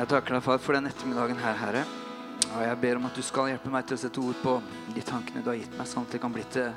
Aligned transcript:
Jeg 0.00 0.08
takker 0.08 0.32
deg, 0.32 0.40
far, 0.40 0.56
for 0.64 0.72
den 0.72 0.88
ettermiddagen 0.88 1.36
her, 1.42 1.58
Herre. 1.60 1.80
Og 2.46 2.62
jeg 2.64 2.76
ber 2.80 2.96
om 2.96 3.04
at 3.04 3.18
du 3.18 3.20
skal 3.20 3.50
hjelpe 3.50 3.68
meg 3.68 3.84
til 3.84 3.98
å 3.98 4.00
sette 4.00 4.22
ord 4.22 4.38
på 4.40 4.54
de 4.94 5.02
tankene 5.04 5.42
du 5.44 5.50
har 5.50 5.58
gitt 5.58 5.74
meg, 5.76 5.88
sånn 5.90 6.06
at 6.06 6.14
det 6.14 6.20
kan 6.22 6.32
bli 6.32 6.44
til 6.54 6.70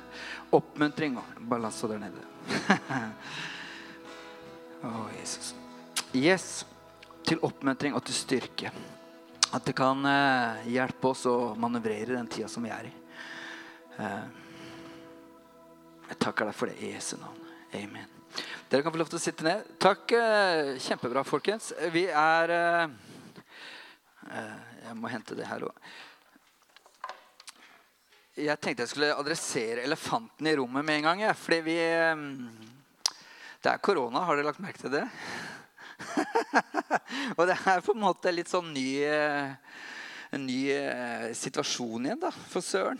oppmuntring 0.57 1.15
og 1.21 1.37
balanse 1.47 1.87
der 1.87 2.01
nede. 2.01 2.19
Å, 4.89 4.91
Jesus. 5.15 5.53
Yes. 6.11 6.65
Til 7.23 7.39
oppmuntring 7.47 7.95
og 7.95 8.03
til 8.03 8.17
styrke. 8.17 8.73
At 9.55 9.63
det 9.69 9.75
kan 9.77 10.03
eh, 10.09 10.67
hjelpe 10.75 11.13
oss 11.13 11.23
å 11.31 11.55
manøvrere 11.55 12.17
den 12.17 12.27
tida 12.27 12.51
som 12.51 12.67
vi 12.67 12.73
er 12.75 12.91
i. 12.91 12.93
Eh, 14.03 14.27
jeg 16.09 16.19
takker 16.27 16.51
deg 16.51 16.59
for 16.59 16.67
det 16.67 16.75
i 16.83 16.91
Jesu 16.91 17.15
navn. 17.23 17.39
Amen. 17.79 18.11
Dere 18.67 18.83
kan 18.83 18.91
få 18.91 18.99
lov 18.99 19.15
til 19.15 19.21
å 19.21 19.25
sitte 19.29 19.47
ned. 19.47 19.63
Takk. 19.79 20.11
Eh, 20.11 20.75
kjempebra, 20.83 21.23
folkens. 21.23 21.71
Vi 21.95 22.09
er 22.11 22.57
eh, 22.59 23.11
Jeg 24.29 24.95
må 24.99 25.11
hente 25.11 25.35
det 25.37 25.47
her 25.49 25.65
òg. 25.67 25.93
Jeg 28.33 28.57
tenkte 28.57 28.81
jeg 28.81 28.89
skulle 28.89 29.13
adressere 29.13 29.83
elefanten 29.85 30.47
i 30.49 30.55
rommet 30.57 30.81
med 30.85 30.95
en 30.97 31.03
gang. 31.05 31.19
Ja, 31.21 31.33
fordi 31.37 31.59
vi 31.67 31.75
eh, 31.77 32.23
Det 33.61 33.69
er 33.69 33.77
korona. 33.77 34.23
Har 34.25 34.35
dere 34.35 34.47
lagt 34.47 34.63
merke 34.63 34.81
til 34.81 34.95
det? 34.95 35.03
Og 37.37 37.45
det 37.45 37.53
er 37.53 37.83
på 37.85 37.93
en 37.93 38.01
måte 38.01 38.33
litt 38.33 38.49
sånn 38.49 38.71
ny, 38.73 38.87
eh, 39.05 39.53
ny 40.41 40.57
eh, 40.73 41.27
situasjon 41.37 42.09
igjen, 42.09 42.23
da, 42.25 42.31
for 42.33 42.65
Søren. 42.65 42.97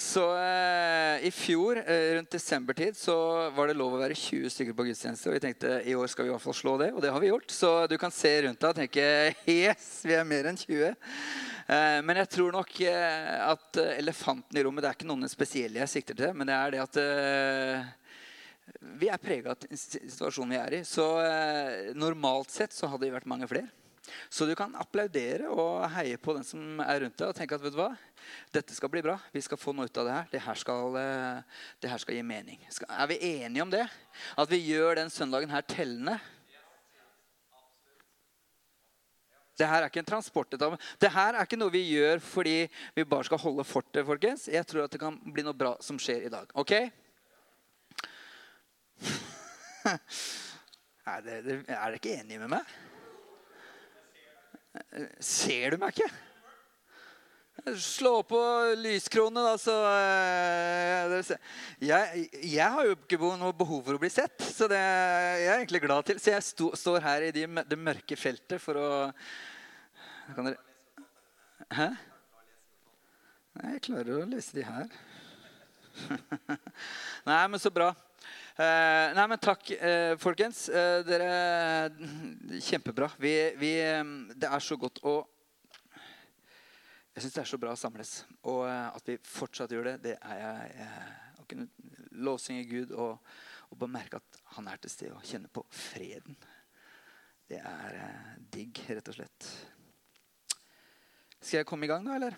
Så 0.00 0.22
eh, 0.32 1.26
I 1.26 1.30
fjor 1.34 1.76
eh, 1.76 2.14
rundt 2.16 2.32
desembertid 2.32 2.96
så 2.96 3.14
var 3.52 3.68
det 3.68 3.76
lov 3.76 3.98
å 3.98 4.00
være 4.00 4.16
20 4.16 4.48
stykker 4.54 4.76
på 4.76 4.86
gudstjeneste. 4.88 5.28
Og 5.28 5.36
vi 5.36 5.42
tenkte 5.44 5.74
i 5.84 5.96
år 5.98 6.08
skal 6.08 6.24
vi 6.24 6.30
i 6.30 6.32
hvert 6.32 6.44
fall 6.46 6.56
slå 6.56 6.76
det, 6.80 6.88
og 6.94 7.04
det 7.04 7.10
har 7.12 7.20
vi 7.20 7.28
gjort. 7.28 7.52
Så 7.52 7.72
du 7.90 7.98
kan 8.00 8.14
se 8.14 8.32
rundt 8.46 8.62
deg 8.62 8.72
og 8.72 8.78
tenke 8.80 9.04
yes, 9.44 9.90
vi 10.08 10.16
er 10.16 10.24
mer 10.24 10.48
enn 10.48 10.60
20. 10.60 10.86
Eh, 10.88 11.98
men 12.06 12.22
jeg 12.22 12.32
tror 12.32 12.56
nok 12.56 12.72
eh, 12.88 13.34
at 13.44 13.80
elefanten 13.92 14.56
i 14.56 14.64
rommet 14.64 14.86
Det 14.86 14.88
er 14.90 14.96
ikke 14.96 15.10
noen 15.10 15.28
spesielle 15.30 15.82
jeg 15.82 15.94
sikter 15.98 16.16
til, 16.22 16.32
men 16.32 16.48
det 16.48 16.56
er 16.56 16.74
det 16.74 16.84
at 16.86 17.00
eh, 17.04 17.92
vi 19.02 19.12
er 19.12 19.20
prega 19.20 19.52
av 19.52 19.68
situasjonen 19.68 20.56
vi 20.56 20.62
er 20.62 20.78
i. 20.80 20.82
Så 20.88 21.10
eh, 21.26 21.92
normalt 21.92 22.56
sett 22.56 22.72
så 22.72 22.88
hadde 22.88 23.04
vi 23.04 23.12
vært 23.18 23.28
mange 23.28 23.50
flere. 23.50 23.68
Så 24.28 24.46
du 24.48 24.54
kan 24.58 24.74
applaudere 24.78 25.50
og 25.50 25.84
heie 25.94 26.18
på 26.20 26.34
den 26.36 26.46
som 26.46 26.82
er 26.84 27.04
rundt 27.04 27.16
deg, 27.18 27.30
og 27.30 27.36
tenke 27.36 27.56
at 27.56 27.64
vet 27.64 27.74
du 27.74 27.80
hva, 27.80 27.92
dette 28.54 28.76
skal 28.76 28.92
bli 28.92 29.04
bra. 29.04 29.16
Vi 29.34 29.42
skal 29.44 29.60
få 29.60 29.74
noe 29.76 29.88
ut 29.88 30.02
av 30.02 30.08
det 30.08 30.16
her. 30.16 30.28
Det 30.32 30.42
her 30.44 30.60
skal, 30.60 30.98
eh, 31.00 31.62
det 31.82 31.92
her 31.92 32.02
skal 32.02 32.18
gi 32.18 32.26
mening. 32.26 32.60
Er 32.88 33.06
vi 33.10 33.20
enige 33.36 33.62
om 33.62 33.72
det? 33.72 33.86
At 34.36 34.50
vi 34.50 34.62
gjør 34.70 35.00
den 35.02 35.10
søndagen 35.10 35.50
her 35.50 35.62
tellende? 35.66 36.18
Det 39.60 39.68
her 39.68 39.82
er 39.82 39.90
ikke 39.90 40.00
en 40.00 40.08
transportetappe. 40.08 40.78
Det 41.00 41.10
her 41.12 41.36
er 41.36 41.44
ikke 41.44 41.58
noe 41.60 41.72
vi 41.74 41.82
gjør 41.92 42.22
fordi 42.24 42.56
vi 42.96 43.04
bare 43.04 43.28
skal 43.28 43.42
holde 43.42 43.64
fortet. 43.68 44.06
folkens. 44.06 44.48
Jeg 44.48 44.66
tror 44.66 44.84
at 44.84 44.92
det 44.92 45.00
kan 45.02 45.18
bli 45.20 45.44
noe 45.44 45.56
bra 45.56 45.74
som 45.84 45.98
skjer 46.00 46.26
i 46.26 46.32
dag. 46.32 46.48
Ok? 46.54 46.72
Er 51.10 51.20
dere 51.24 51.96
ikke 51.96 52.12
enige 52.20 52.38
med 52.38 52.48
meg? 52.52 52.64
Ser 55.24 55.74
du 55.74 55.80
meg 55.82 55.96
ikke? 55.96 56.10
Slå 57.76 58.22
på 58.24 58.38
lyskronene, 58.80 59.42
da, 59.44 59.56
så 59.60 59.74
uh, 59.84 61.32
jeg, 61.82 62.22
jeg, 62.40 62.68
har 62.72 62.86
jo 62.88 62.94
ikke 62.94 63.18
noe 63.36 63.52
behov 63.56 63.82
for 63.84 63.98
å 63.98 64.00
bli 64.00 64.08
sett, 64.12 64.40
så 64.40 64.68
det 64.70 64.78
jeg 64.80 65.50
er 65.50 65.58
egentlig 65.58 65.82
glad 65.84 66.08
til. 66.08 66.20
Så 66.22 66.32
jeg 66.32 66.46
sto, 66.46 66.70
står 66.78 67.04
her 67.04 67.26
i 67.28 67.32
de, 67.36 67.44
det 67.68 67.78
mørke 67.78 68.16
feltet 68.16 68.62
for 68.62 68.80
å 68.80 68.90
Kan 70.36 70.48
dere 70.48 70.62
Hæ? 71.70 71.90
Nei, 73.58 73.74
jeg 73.74 73.82
klarer 73.90 74.22
å 74.22 74.28
lese 74.30 74.56
de 74.56 74.64
her. 74.64 74.88
Nei, 77.28 77.42
men 77.50 77.60
så 77.62 77.70
bra. 77.74 77.92
Uh, 78.58 79.12
nei, 79.14 79.26
men 79.30 79.38
takk, 79.40 79.68
uh, 79.78 80.14
folkens. 80.20 80.64
Uh, 80.72 81.00
dere 81.06 81.28
Kjempebra. 82.66 83.10
Vi, 83.22 83.32
vi, 83.60 83.74
det 84.34 84.50
er 84.50 84.64
så 84.64 84.78
godt 84.80 84.98
å 85.06 85.20
Jeg 87.14 87.24
syns 87.24 87.36
det 87.36 87.42
er 87.44 87.50
så 87.52 87.60
bra 87.62 87.74
å 87.74 87.78
samles. 87.78 88.14
Og 88.50 88.64
at 88.66 89.10
vi 89.10 89.18
fortsatt 89.22 89.72
gjør 89.74 89.92
det, 89.92 89.96
det 90.08 90.16
er 90.18 90.42
jeg, 90.42 90.70
jeg 90.80 91.42
Å 91.42 91.48
kunne 91.50 91.68
lovsynge 92.26 92.68
Gud 92.70 92.94
og, 92.94 93.18
og 93.70 93.80
bare 93.80 93.96
merke 93.98 94.20
at 94.20 94.40
han 94.56 94.70
er 94.70 94.80
til 94.82 94.92
stede 94.92 95.18
og 95.18 95.26
kjenne 95.26 95.50
på 95.52 95.64
freden. 95.70 96.38
Det 97.50 97.58
er 97.58 98.00
digg, 98.54 98.82
rett 98.90 99.10
og 99.10 99.16
slett. 99.16 99.52
Skal 101.40 101.62
jeg 101.62 101.70
komme 101.70 101.86
i 101.86 101.90
gang, 101.90 102.04
da, 102.06 102.18
eller? 102.18 102.36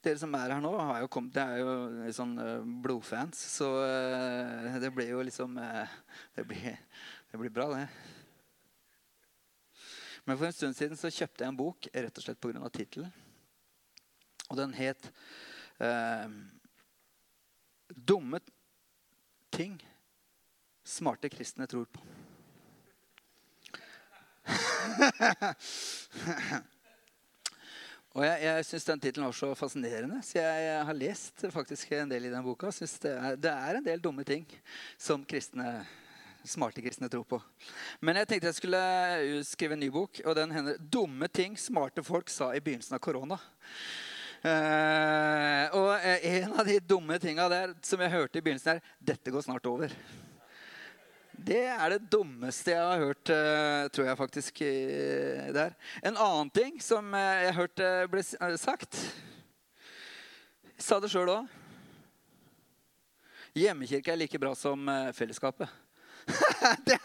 Dere 0.00 0.16
som 0.16 0.32
er 0.38 0.54
her 0.54 0.62
nå, 0.64 0.70
har 0.78 1.02
jo 1.02 1.10
kommet, 1.12 1.34
det 1.36 1.42
er 1.44 1.58
jo 1.60 2.12
sånn 2.16 2.32
blodfans. 2.80 3.36
Så 3.58 3.66
uh, 3.68 4.78
det 4.80 4.88
blir 4.96 5.12
jo 5.12 5.20
liksom 5.26 5.58
uh, 5.60 5.92
det, 6.36 6.46
blir, 6.48 6.78
det 7.28 7.40
blir 7.42 7.52
bra, 7.52 7.66
det. 7.74 7.84
Men 10.24 10.38
for 10.38 10.46
en 10.46 10.52
stund 10.52 10.76
siden 10.76 10.96
så 10.96 11.10
kjøpte 11.10 11.44
jeg 11.44 11.52
en 11.52 11.58
bok 11.58 11.88
rett 11.92 12.18
og 12.18 12.24
slett 12.24 12.40
pga. 12.40 12.70
tittelen. 12.70 13.12
Og 14.50 14.56
den 14.58 14.74
het 14.74 15.12
eh, 15.78 16.28
'Dumme 17.90 18.40
ting 19.50 19.82
smarte 20.84 21.28
kristne 21.28 21.66
tror 21.66 21.86
på'. 21.90 22.00
Og 28.10 28.24
Jeg, 28.26 28.42
jeg 28.42 28.66
syns 28.66 28.86
den 28.88 29.00
tittelen 29.02 29.28
var 29.28 29.36
så 29.38 29.48
fascinerende, 29.54 30.16
så 30.26 30.40
jeg, 30.40 30.62
jeg, 30.66 30.86
har 30.88 30.96
lest 30.98 31.44
faktisk 31.54 31.92
en 31.94 32.10
del 32.10 32.26
i 32.26 32.32
den 32.32 32.42
boka. 32.42 32.72
Synes 32.74 32.96
det 33.04 33.12
er, 33.14 33.36
det 33.38 33.50
er 33.52 33.78
en 33.78 33.86
del 33.86 34.02
dumme 34.02 34.24
ting 34.26 34.48
som 34.98 35.22
kristne, 35.22 35.84
smarte 36.42 36.82
kristne 36.82 37.10
tror 37.12 37.28
på. 37.30 37.38
Men 38.02 38.18
jeg 38.18 38.32
tenkte 38.32 38.50
jeg 38.50 38.58
skulle 38.58 39.44
skrive 39.46 39.78
en 39.78 39.84
ny 39.84 39.92
bok, 39.94 40.22
og 40.24 40.34
den 40.34 40.50
hender 40.56 40.80
'Dumme 40.80 41.28
ting 41.30 41.54
smarte 41.58 42.02
folk 42.02 42.28
sa 42.28 42.50
i 42.50 42.60
begynnelsen 42.60 42.98
av 42.98 43.04
korona'. 43.04 43.38
Uh, 44.40 45.66
og 45.76 45.90
en 46.02 46.52
av 46.56 46.64
de 46.66 46.78
dumme 46.80 47.18
tinga 47.20 47.46
som 47.82 48.00
jeg 48.00 48.10
hørte 48.10 48.38
i 48.38 48.42
begynnelsen, 48.42 48.80
er 48.80 48.80
'Dette 48.98 49.30
går 49.30 49.46
snart 49.46 49.70
over'. 49.70 49.94
Det 51.40 51.62
er 51.72 51.94
det 51.94 52.10
dummeste 52.12 52.74
jeg 52.74 52.84
har 52.84 53.00
hørt, 53.00 53.30
tror 53.94 54.06
jeg 54.06 54.18
faktisk. 54.18 54.58
der. 55.56 55.72
En 56.02 56.16
annen 56.16 56.50
ting 56.52 56.76
som 56.84 57.14
jeg 57.16 57.54
hørte 57.56 57.88
ble 58.12 58.22
sagt 58.60 58.98
Jeg 60.68 60.84
sa 60.84 60.98
det 61.00 61.10
sjøl 61.12 61.32
òg. 61.32 61.48
Hjemmekirke 63.56 64.12
er 64.12 64.20
like 64.20 64.40
bra 64.42 64.52
som 64.54 64.84
fellesskapet. 65.16 65.68
det, 66.86 66.98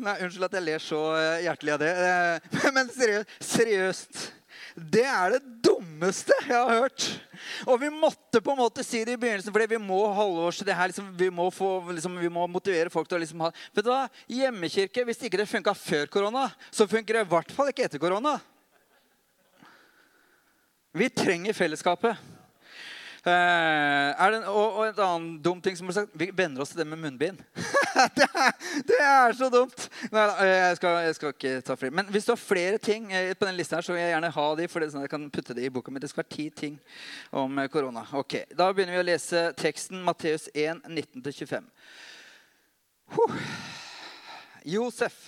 nei, 0.00 0.16
unnskyld 0.24 0.48
at 0.48 0.56
jeg 0.56 0.64
ler 0.64 0.82
så 0.82 1.02
hjertelig 1.44 1.76
av 1.76 1.84
det. 1.84 1.92
Men 2.76 2.90
seriøst 2.96 4.24
det 4.74 5.04
er 5.06 5.36
det 5.36 5.42
dummeste 5.42 5.77
jeg 5.98 6.54
har 6.54 6.82
hørt. 6.82 7.06
Og 7.66 7.80
vi 7.82 7.90
måtte 7.90 8.40
på 8.44 8.52
en 8.54 8.60
måte 8.60 8.84
si 8.86 9.00
det 9.06 9.16
i 9.16 9.20
begynnelsen, 9.20 9.52
fordi 9.54 9.70
vi 9.74 9.80
må 9.82 9.98
holde 10.14 10.46
oss 10.48 10.60
til 10.60 10.68
det 10.68 10.76
her. 10.78 10.90
Liksom, 10.92 11.10
vi, 11.18 11.30
må 11.34 11.48
få, 11.54 11.70
liksom, 11.90 12.16
vi, 12.20 12.30
må 12.32 12.46
motivere 12.50 12.92
folk 12.92 13.08
til 13.08 13.18
å 13.18 13.22
liksom 13.22 13.44
ha 13.46 13.50
Vet 13.74 13.86
du 13.86 13.90
hva? 13.92 14.04
Hjemmekirke, 14.30 15.04
hvis 15.08 15.22
ikke 15.26 15.40
det 15.40 15.48
funka 15.50 15.74
før 15.76 16.10
korona, 16.12 16.48
så 16.70 16.88
funker 16.90 17.18
det 17.18 17.26
i 17.26 17.30
hvert 17.32 17.54
fall 17.54 17.72
ikke 17.72 17.88
etter 17.88 18.02
korona. 18.02 18.38
Vi 20.98 21.10
trenger 21.12 21.56
fellesskapet. 21.56 22.37
Uh, 23.26 24.30
det, 24.30 24.38
og, 24.46 24.76
og, 24.78 24.82
en 24.86 25.00
annen 25.02 25.30
dum 25.42 25.58
ting 25.62 25.74
som 25.74 25.88
ble 25.88 25.94
sagt 25.96 26.12
Vi 26.14 26.28
venner 26.30 26.62
oss 26.62 26.70
til 26.70 26.78
det 26.78 26.86
med 26.86 27.00
munnbind. 27.02 27.40
det, 28.18 28.28
er, 28.28 28.52
det, 28.86 28.98
er, 29.02 29.34
så 29.34 29.48
dumt! 29.50 29.88
Nei, 30.12 30.26
jeg, 30.46 30.76
skal, 30.78 30.98
jeg, 31.02 31.16
skal, 31.18 31.34
ikke 31.34 31.54
ta 31.66 31.74
flere. 31.78 31.96
Men 31.98 32.12
hvis 32.14 32.28
du 32.28 32.32
har 32.32 32.40
flere 32.40 32.78
ting 32.78 33.10
eh, 33.12 33.32
på 33.34 33.48
den 33.48 33.58
lista, 33.58 33.78
her, 33.78 33.86
så 33.86 33.94
vil 33.94 34.04
jeg 34.04 34.12
gjerne 34.14 34.30
ha 34.36 34.46
de. 34.60 34.68
for 34.70 34.84
det, 34.84 34.90
sånn 34.92 35.02
jeg 35.06 35.12
kan 35.12 35.26
putte 35.34 35.56
det 35.58 35.66
i 35.66 35.72
boka 35.74 35.90
mi. 35.90 36.02
Det 36.02 36.12
skal 36.12 36.22
være 36.22 36.36
ti 36.36 36.46
ting 36.62 36.78
om 37.42 37.58
eh, 37.58 37.70
korona. 37.72 38.06
Ok, 38.20 38.38
Da 38.54 38.70
begynner 38.70 38.98
vi 38.98 39.02
å 39.02 39.08
lese 39.08 39.48
teksten 39.58 40.04
Matteus 40.06 40.46
1, 40.54 40.86
19-25. 40.86 41.68
Huh. 43.18 43.42
Josef. 44.68 45.20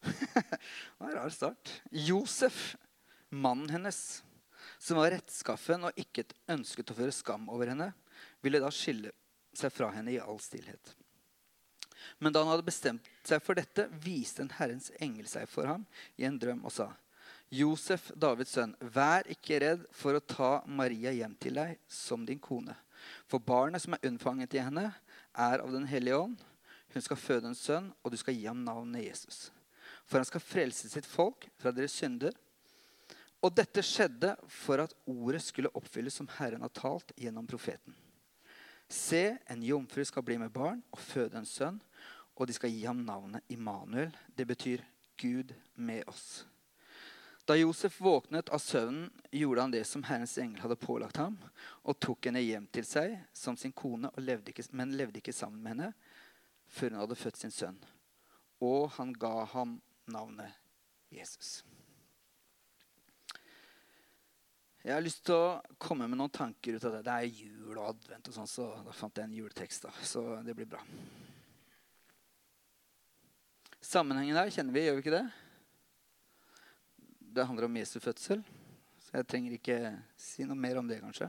det 0.04 0.98
var 0.98 1.10
en 1.10 1.16
rar 1.18 1.30
start. 1.34 1.76
Josef, 1.90 2.76
mannen 3.30 3.70
hennes 3.74 4.20
som 4.80 4.96
var 4.96 5.12
rettskaffen 5.12 5.84
og 5.84 5.98
ikke 6.00 6.24
ønsket 6.50 6.90
å 6.90 6.96
føre 6.96 7.14
skam 7.14 7.48
over 7.52 7.70
henne, 7.72 7.90
ville 8.40 8.62
da 8.62 8.70
skille 8.72 9.12
seg 9.56 9.72
fra 9.74 9.90
henne 9.92 10.14
i 10.14 10.20
all 10.22 10.40
stillhet. 10.40 10.94
Men 12.18 12.32
da 12.32 12.42
han 12.42 12.50
hadde 12.54 12.64
bestemt 12.64 13.06
seg 13.28 13.42
for 13.44 13.58
dette, 13.58 13.86
viste 14.00 14.44
en 14.44 14.52
Herrens 14.56 14.88
engel 15.04 15.28
seg 15.28 15.48
for 15.50 15.68
ham 15.68 15.84
i 16.16 16.26
en 16.28 16.40
drøm 16.40 16.64
og 16.64 16.74
sa:" 16.74 16.90
Josef, 17.50 18.12
Davids 18.14 18.52
sønn, 18.54 18.76
vær 18.78 19.26
ikke 19.30 19.58
redd 19.58 19.82
for 19.90 20.14
å 20.14 20.22
ta 20.22 20.50
Maria 20.70 21.10
hjem 21.10 21.34
til 21.42 21.56
deg 21.58 21.80
som 21.90 22.22
din 22.26 22.38
kone. 22.38 22.76
For 23.26 23.42
barnet 23.42 23.82
som 23.82 23.96
er 23.96 24.06
unnfanget 24.06 24.54
i 24.54 24.62
henne, 24.62 24.92
er 25.34 25.58
av 25.58 25.72
Den 25.72 25.88
hellige 25.90 26.18
ånd. 26.18 26.38
Hun 26.94 27.02
skal 27.02 27.18
føde 27.18 27.50
en 27.50 27.58
sønn, 27.58 27.90
og 28.04 28.12
du 28.12 28.16
skal 28.20 28.36
gi 28.38 28.46
ham 28.46 28.62
navnet 28.62 29.02
Jesus. 29.02 29.50
For 30.06 30.18
han 30.18 30.28
skal 30.28 30.42
frelse 30.42 30.90
sitt 30.90 31.06
folk 31.06 31.48
fra 31.58 31.74
deres 31.74 31.94
synder. 31.98 32.34
Og 33.40 33.54
dette 33.56 33.82
skjedde 33.84 34.34
for 34.52 34.82
at 34.82 34.94
ordet 35.08 35.40
skulle 35.44 35.72
oppfylles 35.76 36.18
som 36.20 36.28
Herren 36.36 36.64
har 36.66 36.72
talt 36.76 37.14
gjennom 37.16 37.46
profeten. 37.48 37.96
Se, 38.90 39.38
en 39.46 39.62
jomfru 39.62 40.04
skal 40.04 40.24
bli 40.26 40.36
med 40.40 40.52
barn 40.52 40.82
og 40.90 41.00
føde 41.00 41.38
en 41.38 41.48
sønn, 41.48 41.78
og 42.36 42.48
de 42.48 42.56
skal 42.56 42.72
gi 42.72 42.84
ham 42.84 43.04
navnet 43.06 43.44
Immanuel. 43.52 44.12
Det 44.36 44.46
betyr 44.48 44.82
Gud 45.20 45.54
med 45.74 46.08
oss. 46.08 46.44
Da 47.48 47.56
Josef 47.56 48.00
våknet 48.00 48.50
av 48.52 48.60
søvnen, 48.62 49.08
gjorde 49.30 49.64
han 49.64 49.72
det 49.72 49.84
som 49.88 50.04
Herrens 50.06 50.36
engel 50.38 50.60
hadde 50.62 50.78
pålagt 50.78 51.18
ham, 51.18 51.38
og 51.82 51.98
tok 51.98 52.28
henne 52.28 52.42
hjem 52.44 52.68
til 52.70 52.86
seg 52.86 53.16
som 53.34 53.56
sin 53.58 53.72
kone, 53.72 54.12
levde 54.20 54.52
ikke, 54.52 54.68
men 54.76 54.94
levde 54.98 55.18
ikke 55.22 55.34
sammen 55.34 55.62
med 55.64 55.74
henne 55.74 55.92
før 56.70 56.94
hun 56.94 57.00
hadde 57.02 57.18
født 57.18 57.40
sin 57.40 57.54
sønn. 57.54 57.80
Og 58.62 58.92
han 58.98 59.14
ga 59.18 59.32
ham 59.54 59.78
navnet 60.06 60.54
Jesus. 61.10 61.64
Jeg 64.80 64.94
har 64.96 65.02
lyst 65.04 65.26
til 65.28 65.36
å 65.36 65.58
komme 65.76 66.06
med 66.08 66.16
noen 66.16 66.32
tanker 66.32 66.78
ut 66.78 66.84
av 66.88 66.94
det. 66.94 67.02
Det 67.04 67.12
er 67.12 67.34
jul 67.42 67.74
og 67.74 67.90
advent, 67.90 68.30
og 68.30 68.36
sånn, 68.38 68.48
så 68.48 68.68
da 68.86 68.94
fant 68.96 69.18
jeg 69.18 69.28
en 69.28 69.36
juletekst. 69.36 69.84
da, 69.84 69.92
Så 70.00 70.22
det 70.46 70.54
blir 70.56 70.70
bra. 70.70 70.80
Sammenhengen 73.84 74.38
der 74.38 74.52
kjenner 74.54 74.72
vi, 74.72 74.86
gjør 74.86 74.96
vi 74.96 75.04
ikke 75.04 75.18
det? 75.18 75.26
Det 77.36 77.44
handler 77.44 77.68
om 77.68 77.76
Jesu 77.76 78.00
fødsel. 78.00 78.42
Så 79.04 79.20
jeg 79.20 79.28
trenger 79.28 79.58
ikke 79.58 79.78
si 80.16 80.48
noe 80.48 80.56
mer 80.56 80.80
om 80.80 80.88
det, 80.88 81.02
kanskje. 81.04 81.28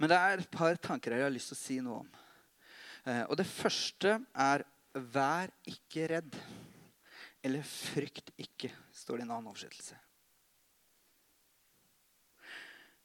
Men 0.00 0.08
det 0.08 0.16
er 0.16 0.40
et 0.40 0.52
par 0.56 0.80
tanker 0.80 1.12
her 1.12 1.26
jeg 1.26 1.28
har 1.28 1.36
lyst 1.36 1.52
til 1.52 1.60
å 1.60 1.64
si 1.66 1.80
noe 1.84 2.02
om. 2.06 2.12
Eh, 3.04 3.24
og 3.28 3.36
det 3.36 3.48
første 3.48 4.16
er 4.32 4.64
'vær 4.94 5.52
ikke 5.68 6.08
redd'. 6.08 6.40
Eller 7.44 7.60
'frykt 7.60 8.32
ikke', 8.38 8.72
står 8.92 9.18
det 9.18 9.20
i 9.20 9.28
en 9.28 9.36
annen 9.36 9.52
oversettelse. 9.52 9.96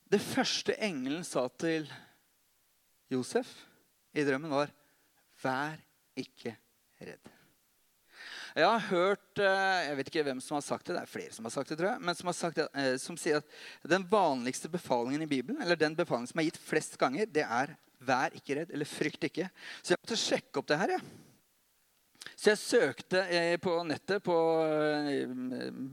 Det 0.05 0.21
første 0.21 0.75
engelen 0.85 1.23
sa 1.25 1.47
til 1.57 1.87
Josef 3.09 3.49
i 4.13 4.23
drømmen, 4.25 4.51
var 4.51 4.69
'Vær 5.41 5.81
ikke 6.15 6.55
redd'. 7.01 7.31
Jeg 8.55 8.67
har 8.69 8.79
hørt 8.87 9.39
eh, 9.43 9.87
Jeg 9.89 9.97
vet 9.97 10.07
ikke 10.07 10.23
hvem 10.23 10.39
som 10.39 10.55
har 10.55 10.61
sagt 10.63 10.87
det. 10.87 10.95
Det 10.95 11.01
er 11.01 11.11
flere 11.11 11.33
som 11.35 11.45
har 11.45 11.51
sagt 11.51 11.69
det, 11.69 11.77
tror 11.77 11.89
jeg. 11.89 12.01
Men 12.01 12.15
som, 12.15 12.31
det, 12.55 12.67
eh, 12.71 12.95
som 13.01 13.17
sier 13.19 13.41
at 13.41 13.89
den 13.91 14.05
vanligste 14.07 14.71
befalingen 14.71 15.25
i 15.25 15.27
Bibelen, 15.27 15.61
eller 15.61 15.75
den 15.75 15.97
befalingen 15.97 16.31
som 16.31 16.39
er 16.39 16.47
gitt 16.47 16.61
flest 16.61 16.95
ganger, 16.97 17.25
det 17.25 17.43
er 17.43 17.75
'vær 17.99 18.31
ikke 18.37 18.55
redd' 18.61 18.71
eller 18.71 18.85
'frykt 18.85 19.27
ikke'. 19.27 19.49
Så 19.81 19.91
jeg 19.91 19.99
måtte 19.99 20.21
sjekke 20.21 20.57
opp 20.57 20.67
det 20.67 20.79
her. 20.79 20.89
Ja. 20.95 20.99
Så 22.33 22.51
jeg 22.51 22.61
søkte 22.61 23.21
eh, 23.29 23.55
på 23.61 23.77
nettet, 23.87 24.23
på 24.25 24.35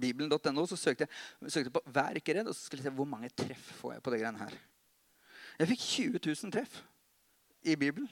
bibelen.no, 0.00 0.64
så 0.66 0.78
søkte 0.80 1.06
jeg 1.06 1.52
søkte 1.52 1.74
på 1.74 1.82
'vær 1.86 2.16
ikke 2.18 2.38
redd', 2.38 2.48
og 2.48 2.56
så 2.56 2.66
skulle 2.66 2.82
jeg 2.82 2.90
se 2.90 2.96
hvor 2.96 3.08
mange 3.08 3.28
treff 3.28 3.72
får 3.82 3.92
jeg 3.92 4.02
på 4.02 4.14
det 4.14 4.20
greiene 4.22 4.42
her. 4.42 4.56
Jeg 5.58 5.68
fikk 5.68 5.84
20 5.86 6.20
000 6.26 6.52
treff 6.52 6.80
i 7.62 7.76
Bibelen. 7.76 8.08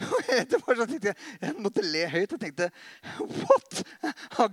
jeg, 0.30 1.14
jeg 1.40 1.54
måtte 1.60 1.84
le 1.84 2.04
høyt 2.10 2.34
og 2.34 2.40
tenkte 2.40 2.68
What? 3.20 3.82
Har, 4.36 4.50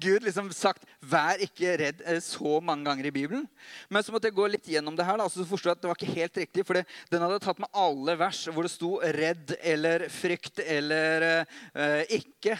Gud 0.00 0.24
liksom 0.26 0.50
sagt 0.54 0.86
'vær 1.00 1.42
ikke 1.44 1.76
redd' 1.80 2.02
eh, 2.04 2.20
så 2.24 2.58
mange 2.64 2.88
ganger 2.88 3.08
i 3.08 3.14
Bibelen? 3.14 3.46
Men 3.88 4.02
så 4.02 4.14
måtte 4.14 4.30
jeg 4.30 4.38
gå 4.38 4.48
litt 4.50 4.66
gjennom 4.68 4.96
det 4.98 5.06
her, 5.06 5.20
da, 5.20 5.28
så 5.30 5.46
forstod 5.46 5.70
jeg 5.70 5.78
at 5.78 5.84
det 5.84 5.90
var 5.90 6.00
ikke 6.00 6.18
helt 6.18 6.40
riktig. 6.42 6.66
For 6.66 6.80
den 7.12 7.24
hadde 7.24 7.40
tatt 7.44 7.62
med 7.62 7.70
alle 7.72 8.16
vers 8.18 8.44
hvor 8.50 8.66
det 8.66 8.74
sto 8.74 8.96
'redd' 9.02 9.54
eller 9.60 10.08
'frykt' 10.10 10.64
eller 10.64 11.28
uh, 11.74 12.02
'ikke'. 12.08 12.58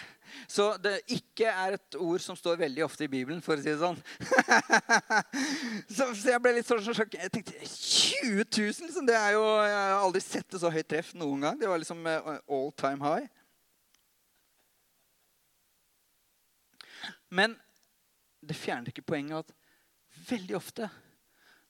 Så 0.50 0.68
det 0.82 0.94
ikke 1.14 1.50
er 1.50 1.76
et 1.76 1.98
ord 1.98 2.22
som 2.24 2.36
står 2.38 2.60
veldig 2.60 2.84
ofte 2.86 3.06
i 3.06 3.10
Bibelen, 3.12 3.40
for 3.44 3.56
å 3.56 3.62
si 3.62 3.70
det 3.70 3.78
sånn. 3.80 3.98
så, 5.96 6.08
så, 6.12 6.30
jeg 6.32 6.42
ble 6.44 6.54
litt 6.58 6.68
sånn 6.68 6.82
sjokkert. 6.84 7.18
Jeg 7.20 7.34
tenkte 7.34 7.56
20 7.64 8.44
000? 8.44 8.86
Liksom. 8.88 9.08
Det 9.08 9.16
er 9.18 9.34
jo, 9.36 9.44
jeg 9.64 9.76
har 9.78 9.98
aldri 9.98 10.22
sett 10.24 10.48
det 10.52 10.62
så 10.62 10.72
høyt 10.74 10.88
treff 10.90 11.14
noen 11.18 11.46
gang. 11.46 11.60
Det 11.60 11.70
var 11.70 11.82
liksom 11.82 12.06
eh, 12.08 12.32
all 12.46 12.72
time 12.78 13.04
high. 13.04 13.28
Men 17.28 17.56
det 18.40 18.56
fjerner 18.56 18.92
ikke 18.92 19.04
poenget 19.04 19.44
at 19.44 19.54
veldig 20.30 20.56
ofte 20.56 20.88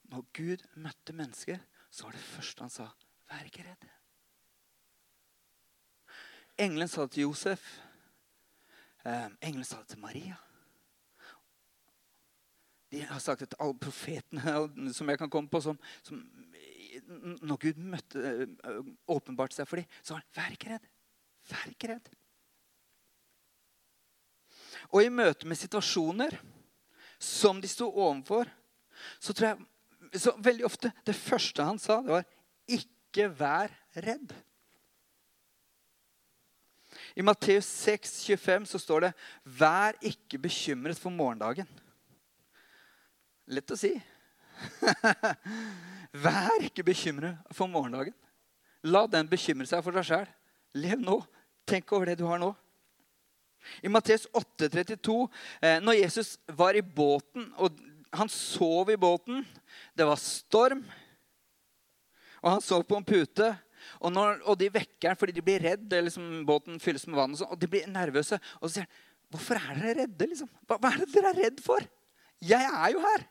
når 0.09 0.25
Gud 0.33 0.65
møtte 0.81 1.13
mennesker, 1.13 1.59
så 1.91 2.07
var 2.07 2.15
det 2.15 2.25
første 2.25 2.65
han 2.65 2.73
sa, 2.73 2.89
'Vær 3.29 3.45
ikke 3.45 3.63
redd'. 3.63 3.89
Engelen 6.59 6.87
sa 6.87 7.05
til 7.07 7.21
Josef. 7.21 7.61
Um, 9.05 9.37
engelen 9.41 9.65
sa 9.65 9.79
det 9.79 9.93
til 9.93 10.01
Maria. 10.03 10.35
De 12.91 13.01
har 13.05 13.21
sagt 13.21 13.45
til 13.45 13.61
alle 13.61 13.77
profetene 13.79 14.55
som 14.97 15.09
jeg 15.09 15.21
kan 15.21 15.31
komme 15.31 15.49
på, 15.51 15.61
som, 15.63 15.79
som 16.03 16.19
når 17.45 17.59
Gud 17.61 17.81
møtte, 17.81 18.19
åpenbart 18.19 18.95
åpenbarte 19.07 19.59
seg 19.59 19.69
for 19.69 19.81
dem, 19.81 19.85
så 20.01 20.15
var 20.15 20.23
han 20.23 20.31
'Vær 20.35 20.55
ikke 20.55 20.71
redd. 20.73 20.87
Vær 21.49 21.69
ikke 21.69 21.91
redd'. 21.93 22.11
Og 24.89 25.03
i 25.03 25.09
møte 25.13 25.47
med 25.47 25.57
situasjoner 25.57 26.39
som 27.19 27.61
de 27.61 27.67
sto 27.67 27.89
overfor, 27.89 28.49
så 29.19 29.33
tror 29.33 29.47
jeg 29.47 30.21
så 30.21 30.33
veldig 30.37 30.65
ofte 30.65 30.91
det 31.05 31.15
første 31.15 31.63
han 31.63 31.79
sa, 31.79 32.01
det 32.01 32.13
var 32.13 32.25
'ikke 32.67 33.29
vær 33.39 33.73
redd'. 33.95 34.33
I 37.19 37.23
Matteus 37.25 37.67
6, 37.83 38.23
25 38.23 38.65
så 38.65 38.79
står 38.79 38.99
det 38.99 39.13
'Vær 39.43 39.97
ikke 40.01 40.39
bekymret 40.39 40.99
for 40.99 41.11
morgendagen'. 41.11 41.67
Lett 43.47 43.71
å 43.71 43.75
si. 43.75 43.91
Vær 46.25 46.63
ikke 46.63 46.85
bekymret 46.87 47.35
for 47.51 47.67
morgendagen. 47.67 48.15
La 48.87 49.03
den 49.07 49.27
bekymre 49.27 49.67
seg 49.67 49.83
for 49.83 49.91
deg 49.91 50.07
sjæl. 50.07 50.29
Lev 50.79 51.01
nå. 51.01 51.17
Tenk 51.67 51.91
over 51.91 52.07
det 52.07 52.19
du 52.21 52.25
har 52.29 52.39
nå. 52.39 52.53
I 53.83 53.91
Matteus 53.91 54.23
8,32, 54.31 55.27
eh, 55.61 55.79
når 55.83 55.99
Jesus 55.99 56.37
var 56.47 56.77
i 56.79 56.81
båten, 56.81 57.49
og 57.59 57.75
han 58.15 58.29
sov 58.31 58.89
i 58.89 58.95
båten 58.97 59.43
Det 59.93 60.05
var 60.07 60.15
storm, 60.15 60.85
og 62.39 62.51
han 62.51 62.61
sov 62.63 62.85
på 62.87 62.95
en 62.95 63.05
pute. 63.05 63.49
Og, 63.99 64.13
når, 64.15 64.39
og 64.47 64.55
de 64.59 64.69
vekker 64.71 65.11
han 65.11 65.19
fordi 65.19 65.35
de 65.35 65.43
blir 65.43 65.63
redd, 65.63 65.91
liksom, 65.91 66.45
båten 66.47 66.79
fylles 66.79 67.03
med 67.09 67.19
vann, 67.19 67.33
og, 67.35 67.41
sånt, 67.41 67.51
og 67.55 67.59
de 67.59 67.67
blir 67.71 67.89
nervøse. 67.91 68.39
Og 68.59 68.69
så 68.69 68.77
sier 68.77 68.87
han, 68.87 69.05
'Hvorfor 69.29 69.59
er 69.59 69.75
dere 69.77 69.97
redde?' 70.01 70.25
Liksom? 70.31 70.49
Hva, 70.65 70.79
hva 70.81 70.89
er 70.89 71.03
det 71.03 71.11
dere 71.13 71.29
er 71.29 71.41
redd 71.43 71.59
for? 71.61 71.83
Jeg 72.41 72.65
er 72.65 72.93
jo 72.95 73.03
her. 73.03 73.27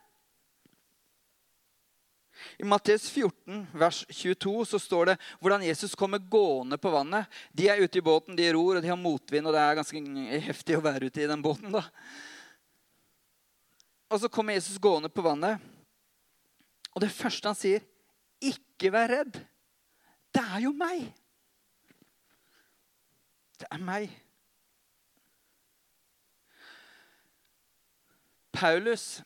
I 2.59 2.63
Matteus 2.63 3.09
14, 3.11 3.67
vers 3.75 4.05
22, 4.07 4.53
så 4.69 4.79
står 4.79 5.11
det 5.11 5.17
hvordan 5.41 5.65
Jesus 5.65 5.95
kommer 5.97 6.21
gående 6.23 6.77
på 6.79 6.91
vannet. 6.93 7.27
De 7.51 7.67
er 7.67 7.81
ute 7.83 7.99
i 7.99 8.05
båten, 8.05 8.37
de 8.37 8.47
ror, 8.55 8.77
og 8.77 8.83
de 8.85 8.91
har 8.91 8.99
motvind, 8.99 9.49
og 9.49 9.55
det 9.55 9.63
er 9.63 9.79
ganske 9.79 10.39
heftig 10.47 10.77
å 10.77 10.83
være 10.85 11.09
ute 11.09 11.23
i 11.23 11.27
den 11.29 11.43
båten. 11.43 11.73
da. 11.75 11.83
Og 14.09 14.23
så 14.23 14.31
kommer 14.31 14.55
Jesus 14.55 14.79
gående 14.81 15.11
på 15.11 15.25
vannet, 15.25 15.59
og 16.95 17.03
det 17.03 17.11
første 17.13 17.51
han 17.51 17.59
sier, 17.59 17.83
'Ikke 18.39 18.91
vær 18.91 19.11
redd'. 19.11 19.43
Det 20.33 20.43
er 20.43 20.65
jo 20.65 20.73
meg. 20.77 21.07
Det 23.59 23.67
er 23.69 23.81
meg. 23.83 24.13
Paulus 28.55 29.21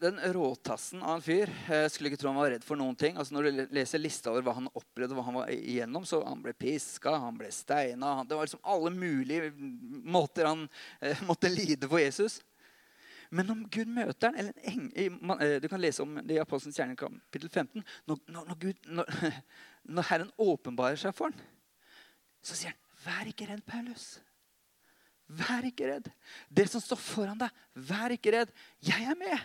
den 0.00 0.20
råtassen 0.32 1.02
av 1.02 1.18
en 1.18 1.22
fyr. 1.22 1.50
Jeg 1.68 1.90
skulle 1.92 2.10
ikke 2.10 2.22
tro 2.22 2.30
han 2.30 2.38
var 2.40 2.50
redd 2.54 2.64
for 2.64 2.80
noen 2.80 2.96
ting. 2.96 3.18
Altså 3.20 3.34
Når 3.36 3.46
du 3.46 3.58
leser 3.76 4.00
lista 4.00 4.32
over 4.32 4.46
hva 4.46 4.54
han 4.56 4.70
opplevde, 4.72 5.16
hva 5.16 5.24
han 5.26 5.36
var 5.42 5.50
igjennom, 5.52 6.06
så 6.08 6.22
han 6.24 6.40
ble 6.44 6.54
piska, 6.56 7.12
han 7.20 7.36
ble 7.36 7.50
steina 7.52 8.22
Det 8.24 8.38
var 8.38 8.48
liksom 8.48 8.64
alle 8.64 8.92
mulige 8.94 9.50
måter 9.52 10.48
han 10.48 10.64
eh, 11.00 11.20
måtte 11.28 11.52
lide 11.52 11.88
for 11.88 12.00
Jesus. 12.00 12.40
Men 13.30 13.52
om 13.52 13.66
Gud 13.70 13.92
møter 13.92 14.32
han, 14.32 14.54
en 14.64 14.88
eh, 15.36 15.58
Du 15.60 15.68
kan 15.68 15.82
lese 15.82 16.02
om 16.02 16.16
det 16.24 16.38
i 16.38 16.42
Apostelens 16.42 16.80
gjerning 16.80 16.96
kapittel 16.98 17.52
15. 17.52 17.84
Når, 18.08 18.24
når, 18.32 18.56
Gud, 18.64 18.80
når, 18.88 19.12
når 19.84 20.08
Herren 20.10 20.32
åpenbarer 20.40 20.98
seg 21.00 21.14
for 21.16 21.30
ham, 21.30 21.46
så 22.42 22.56
sier 22.56 22.74
han, 22.74 22.80
'Vær 23.00 23.30
ikke 23.30 23.46
redd, 23.48 23.62
Paulus'. 23.64 24.20
Vær 25.30 25.64
ikke 25.64 25.86
redd. 25.88 26.10
Det 26.50 26.66
som 26.68 26.82
står 26.82 26.98
foran 26.98 27.38
deg, 27.38 27.50
vær 27.74 28.12
ikke 28.12 28.32
redd. 28.34 28.50
Jeg 28.82 29.06
er 29.06 29.16
med. 29.16 29.38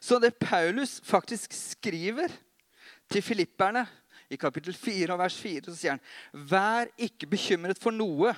Så 0.00 0.20
det 0.22 0.36
Paulus 0.38 1.00
faktisk 1.04 1.52
skriver 1.52 2.32
til 3.10 3.22
filipperne 3.22 3.82
i 4.30 4.38
kapittel 4.40 4.76
4 4.76 5.12
og 5.12 5.20
vers 5.20 5.36
4, 5.40 5.66
så 5.66 5.76
sier 5.76 5.96
han 5.96 6.44
Vær 6.50 6.90
ikke 6.96 7.28
bekymret 7.30 7.80
for 7.80 7.94
noe, 7.94 8.32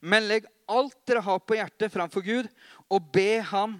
men 0.00 0.26
legg 0.28 0.48
alt 0.70 0.96
dere 1.08 1.22
har 1.24 1.40
på 1.42 1.58
hjertet, 1.58 1.92
framfor 1.92 2.24
Gud, 2.24 2.48
og 2.88 3.10
be 3.12 3.42
ham, 3.44 3.76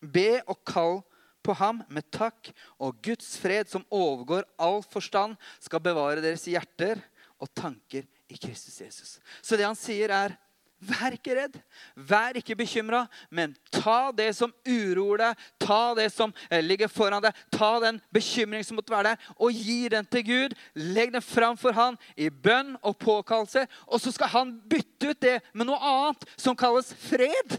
be 0.00 0.40
og 0.46 0.60
kall 0.66 1.02
på 1.44 1.56
ham 1.60 1.82
med 1.92 2.06
takk, 2.14 2.50
og 2.80 2.96
Guds 3.04 3.34
fred, 3.40 3.68
som 3.70 3.84
overgår 3.92 4.46
all 4.58 4.80
forstand, 4.86 5.36
skal 5.62 5.82
bevare 5.84 6.24
deres 6.24 6.46
hjerter 6.48 7.02
og 7.38 7.50
tanker 7.52 8.08
i 8.32 8.38
Kristus 8.40 8.80
Jesus. 8.80 9.18
Så 9.44 9.58
det 9.58 9.68
han 9.68 9.78
sier, 9.78 10.10
er 10.10 10.38
Vær 10.84 11.14
ikke 11.14 11.32
redd, 11.38 11.54
vær 11.96 12.36
ikke 12.36 12.56
bekymra, 12.58 13.04
men 13.32 13.54
ta 13.72 14.10
det 14.12 14.26
som 14.36 14.50
uroer 14.68 15.22
deg, 15.22 15.44
ta 15.62 15.94
det 15.96 16.10
som 16.12 16.34
eh, 16.50 16.60
ligger 16.64 16.90
foran 16.92 17.22
deg, 17.24 17.36
ta 17.54 17.70
den 17.80 18.00
bekymring 18.12 18.64
som 18.66 18.76
måtte 18.76 18.92
være 18.92 19.14
der, 19.14 19.30
og 19.38 19.54
gi 19.54 19.88
den 19.94 20.08
til 20.12 20.26
Gud. 20.26 20.56
Legg 20.74 21.14
den 21.14 21.24
fram 21.24 21.56
for 21.60 21.76
han 21.76 21.96
i 22.20 22.28
bønn 22.28 22.74
og 22.82 22.98
påkallelse, 23.00 23.64
og 23.86 24.02
så 24.02 24.12
skal 24.12 24.32
han 24.34 24.56
bytte 24.68 25.14
ut 25.14 25.22
det 25.24 25.38
med 25.54 25.70
noe 25.70 25.80
annet 25.80 26.28
som 26.36 26.58
kalles 26.58 26.92
fred. 27.06 27.56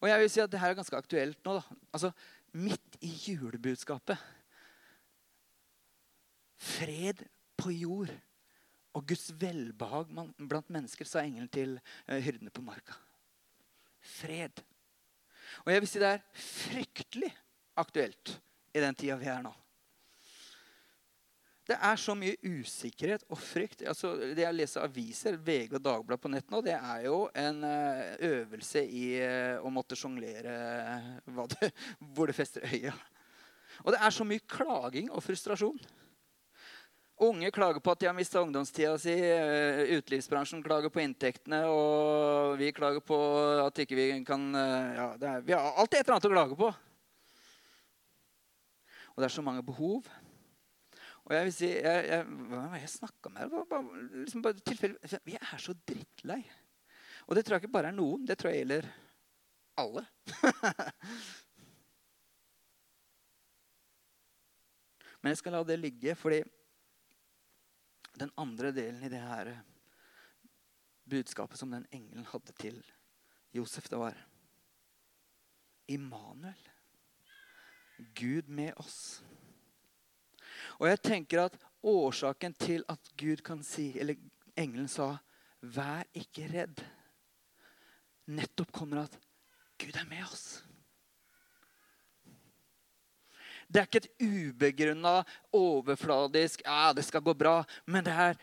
Og 0.00 0.08
jeg 0.08 0.20
vil 0.22 0.30
si 0.30 0.42
at 0.42 0.52
det 0.52 0.60
her 0.62 0.72
er 0.72 0.78
ganske 0.78 0.98
aktuelt 0.98 1.40
nå. 1.46 1.58
da. 1.58 1.78
Altså, 1.92 2.12
midt 2.52 2.98
i 3.04 3.10
julebudskapet. 3.26 4.18
Fred 6.58 7.24
på 7.58 7.72
jord 7.74 8.12
og 8.96 9.06
Guds 9.06 9.28
velbehag 9.40 10.10
blant 10.48 10.70
mennesker, 10.74 11.06
sa 11.06 11.22
engelen 11.22 11.50
til 11.52 11.76
eh, 12.08 12.18
hyrdene 12.24 12.50
på 12.50 12.64
marka. 12.66 12.96
Fred. 14.00 14.62
Og 15.64 15.72
jeg 15.72 15.82
vil 15.82 15.90
si 15.90 16.02
det 16.02 16.10
er 16.14 16.24
fryktelig 16.34 17.30
aktuelt 17.78 18.38
i 18.74 18.82
den 18.82 18.98
tida 18.98 19.18
vi 19.20 19.30
er 19.30 19.42
nå. 19.44 19.52
Det 21.68 21.76
er 21.84 21.98
så 22.00 22.14
mye 22.16 22.38
usikkerhet 22.40 23.26
og 23.28 23.36
frykt. 23.36 23.82
Altså, 23.84 24.14
det 24.16 24.40
Jeg 24.40 24.56
leser 24.56 24.86
aviser, 24.86 25.36
VG 25.36 25.74
og 25.76 25.82
Dagbladet 25.84 26.22
på 26.22 26.30
nett 26.32 26.48
nå, 26.48 26.62
det 26.64 26.78
er 26.78 27.02
jo 27.04 27.26
en 27.36 27.60
uh, 27.60 28.16
øvelse 28.24 28.86
i 28.88 29.04
uh, 29.20 29.60
å 29.60 29.72
måtte 29.72 29.98
sjonglere 29.98 30.54
uh, 31.28 31.68
hvor 32.14 32.30
det 32.30 32.38
fester 32.38 32.64
øya. 32.64 32.94
Og 33.84 33.92
det 33.92 34.00
er 34.00 34.16
så 34.16 34.24
mye 34.24 34.46
klaging 34.48 35.12
og 35.12 35.20
frustrasjon. 35.22 35.76
Unge 37.28 37.50
klager 37.52 37.82
på 37.84 37.92
at 37.92 38.00
de 38.00 38.08
har 38.08 38.16
mista 38.16 38.40
ungdomstida 38.40 38.94
si. 39.02 39.12
Utelivsbransjen 39.98 40.62
klager 40.64 40.90
på 40.94 41.02
inntektene. 41.02 41.64
Og 41.66 42.54
vi 42.60 42.70
klager 42.72 43.02
på 43.04 43.18
at 43.64 43.80
ikke 43.82 43.98
vi 43.98 44.06
kan 44.26 44.44
ja, 44.54 45.08
er, 45.18 45.42
Vi 45.42 45.54
har 45.54 45.74
alltid 45.74 45.98
et 45.98 46.04
eller 46.06 46.14
annet 46.14 46.28
å 46.30 46.34
klage 46.36 46.58
på. 46.58 46.70
Og 49.18 49.18
det 49.18 49.26
er 49.26 49.34
så 49.34 49.42
mange 49.42 49.66
behov. 49.66 50.06
Og 51.28 51.34
jeg 51.36 51.44
vil 51.44 51.52
si, 51.52 51.68
jeg, 51.68 52.04
jeg, 52.08 52.24
Hva 52.48 52.62
var 52.62 52.72
det 52.72 52.80
jeg 52.86 52.94
snakka 52.94 53.30
med? 53.34 53.50
Bare, 53.52 53.66
bare, 53.68 54.04
liksom 54.22 54.44
bare. 54.44 54.56
Vi 55.26 55.34
er 55.36 55.60
så 55.60 55.74
drittlei. 55.76 56.40
Og 57.28 57.36
det 57.36 57.42
tror 57.44 57.54
jeg 57.56 57.62
ikke 57.66 57.76
bare 57.76 57.90
er 57.92 57.98
noen. 57.98 58.24
Det 58.24 58.38
tror 58.40 58.50
jeg 58.54 58.62
gjelder 58.62 58.88
alle. 59.78 60.02
Men 65.20 65.30
jeg 65.34 65.40
skal 65.42 65.52
la 65.58 65.60
det 65.68 65.76
ligge, 65.82 66.14
fordi 66.16 66.40
den 68.18 68.32
andre 68.40 68.72
delen 68.72 69.04
i 69.04 69.12
det 69.12 69.20
her 69.20 69.52
budskapet 71.08 71.58
som 71.60 71.70
den 71.72 71.86
engelen 71.92 72.26
hadde 72.32 72.52
til 72.56 72.80
Josef, 73.52 73.88
det 73.92 73.98
var 74.00 74.16
Immanuel. 75.88 76.68
Gud 78.14 78.48
med 78.48 78.72
oss. 78.76 79.22
Og 80.78 80.88
jeg 80.88 81.00
tenker 81.02 81.42
at 81.44 81.56
årsaken 81.82 82.54
til 82.54 82.84
at 82.88 83.10
Gud 83.18 83.42
kan 83.44 83.62
si, 83.66 83.90
eller 83.98 84.18
engelen 84.56 84.88
sa, 84.88 85.16
'Vær 85.62 86.06
ikke 86.14 86.46
redd', 86.52 86.84
nettopp 88.26 88.72
kommer 88.72 89.02
at 89.02 89.18
Gud 89.78 89.96
er 89.96 90.06
med 90.06 90.22
oss. 90.22 90.62
Det 93.68 93.80
er 93.80 93.86
ikke 93.86 94.00
et 94.00 94.12
ubegrunna, 94.24 95.24
overfladisk 95.52 96.62
ja, 96.64 96.92
'det 96.92 97.04
skal 97.04 97.20
gå 97.20 97.34
bra', 97.34 97.64
men 97.86 98.04
det, 98.04 98.12
er, 98.12 98.34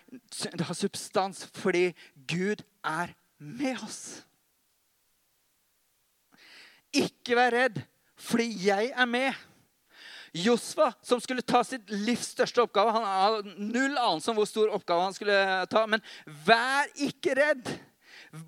det 0.52 0.62
har 0.62 0.74
substans 0.74 1.46
fordi 1.46 1.96
Gud 2.28 2.64
er 2.84 3.14
med 3.38 3.84
oss. 3.84 4.26
Ikke 6.94 7.36
vær 7.36 7.52
redd, 7.52 7.82
fordi 8.16 8.68
jeg 8.68 8.92
er 8.96 9.06
med. 9.06 9.34
Josfa, 10.36 10.90
som 11.02 11.22
skulle 11.24 11.42
ta 11.42 11.62
sitt 11.64 11.90
livs 11.90 12.34
største 12.34 12.60
oppgave 12.66 12.92
Han 12.92 13.06
har 13.08 13.38
null 13.56 13.94
anelse 13.96 14.32
om 14.32 14.36
hvor 14.36 14.48
stor 14.50 14.74
oppgave 14.76 15.06
han 15.08 15.16
skulle 15.16 15.38
ta. 15.72 15.86
Men 15.88 16.04
vær 16.46 16.92
ikke 17.08 17.38
redd. 17.40 17.72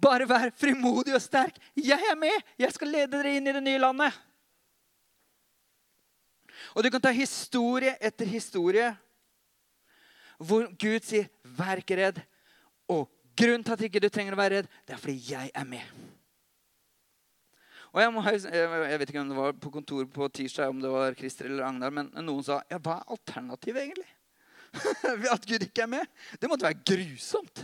Bare 0.03 0.27
vær 0.27 0.51
frimodig 0.59 1.15
og 1.15 1.23
sterk. 1.23 1.55
Jeg 1.79 1.99
er 2.11 2.17
med. 2.19 2.35
Jeg 2.59 2.75
skal 2.75 2.91
lede 2.91 3.13
dere 3.15 3.37
inn 3.37 3.47
i 3.47 3.55
det 3.55 3.63
nye 3.63 3.79
landet. 3.79 4.17
Og 6.75 6.83
du 6.83 6.91
kan 6.91 7.01
ta 7.01 7.13
historie 7.15 7.95
etter 8.03 8.27
historie 8.27 8.91
hvor 10.37 10.67
Gud 10.69 11.01
sier, 11.01 11.31
'Vær 11.41 11.79
ikke 11.81 11.95
redd'. 11.97 12.19
Og 12.93 13.07
grunnen 13.35 13.63
til 13.63 13.73
at 13.73 13.81
ikke 13.81 14.03
du 14.03 14.09
trenger 14.09 14.35
å 14.35 14.37
være 14.37 14.59
redd, 14.59 14.67
det 14.85 14.93
er 14.93 15.01
fordi 15.01 15.17
jeg 15.31 15.51
er 15.55 15.65
med. 15.65 15.81
Og 17.97 18.03
jeg, 18.03 18.11
må, 18.13 18.21
jeg, 18.29 18.97
vet 19.01 19.09
ikke 19.09 19.21
om 19.23 19.29
det 19.31 19.39
var 19.39 19.55
på 19.57 19.71
kontoret 19.73 20.09
på 20.13 20.27
tirsdag 20.29 20.69
om 20.69 20.81
det 20.83 20.89
var 20.93 21.15
Christer 21.17 21.47
eller 21.49 21.65
Agnar, 21.65 21.93
men 21.97 22.11
noen 22.21 22.43
sa 22.45 22.59
ja, 22.69 22.77
hva 22.77 22.99
er 22.99 23.15
alternativet 23.15 23.87
egentlig? 23.87 24.11
At 25.33 25.47
Gud 25.49 25.65
ikke 25.65 25.87
er 25.87 25.89
med? 25.89 26.11
Det 26.37 26.51
måtte 26.51 26.67
være 26.67 26.83
grusomt. 26.85 27.63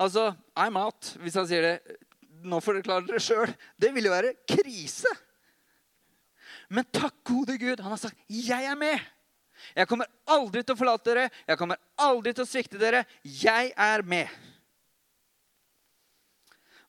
Altså, 0.00 0.30
I'm 0.56 0.78
out, 0.80 1.12
hvis 1.20 1.36
han 1.36 1.50
sier 1.50 1.68
det. 1.68 1.98
Nå 2.48 2.62
får 2.64 2.78
dere 2.78 2.86
klare 2.86 3.06
dere 3.10 3.20
sjøl. 3.20 3.52
Det 3.76 3.92
ville 3.92 4.08
jo 4.08 4.16
være 4.16 4.32
krise. 4.48 5.12
Men 6.72 6.88
takk 6.96 7.20
gode 7.28 7.58
Gud, 7.60 7.84
han 7.84 7.92
har 7.92 8.00
sagt 8.00 8.16
'Jeg 8.24 8.64
er 8.64 8.80
med'. 8.80 9.04
Jeg 9.76 9.88
kommer 9.88 10.08
aldri 10.26 10.64
til 10.64 10.74
å 10.74 10.80
forlate 10.80 11.10
dere. 11.10 11.30
Jeg 11.46 11.60
kommer 11.60 11.76
aldri 12.00 12.32
til 12.32 12.44
å 12.44 12.48
svikte 12.48 12.80
dere. 12.80 13.04
Jeg 13.22 13.72
er 13.76 14.02
med. 14.02 14.32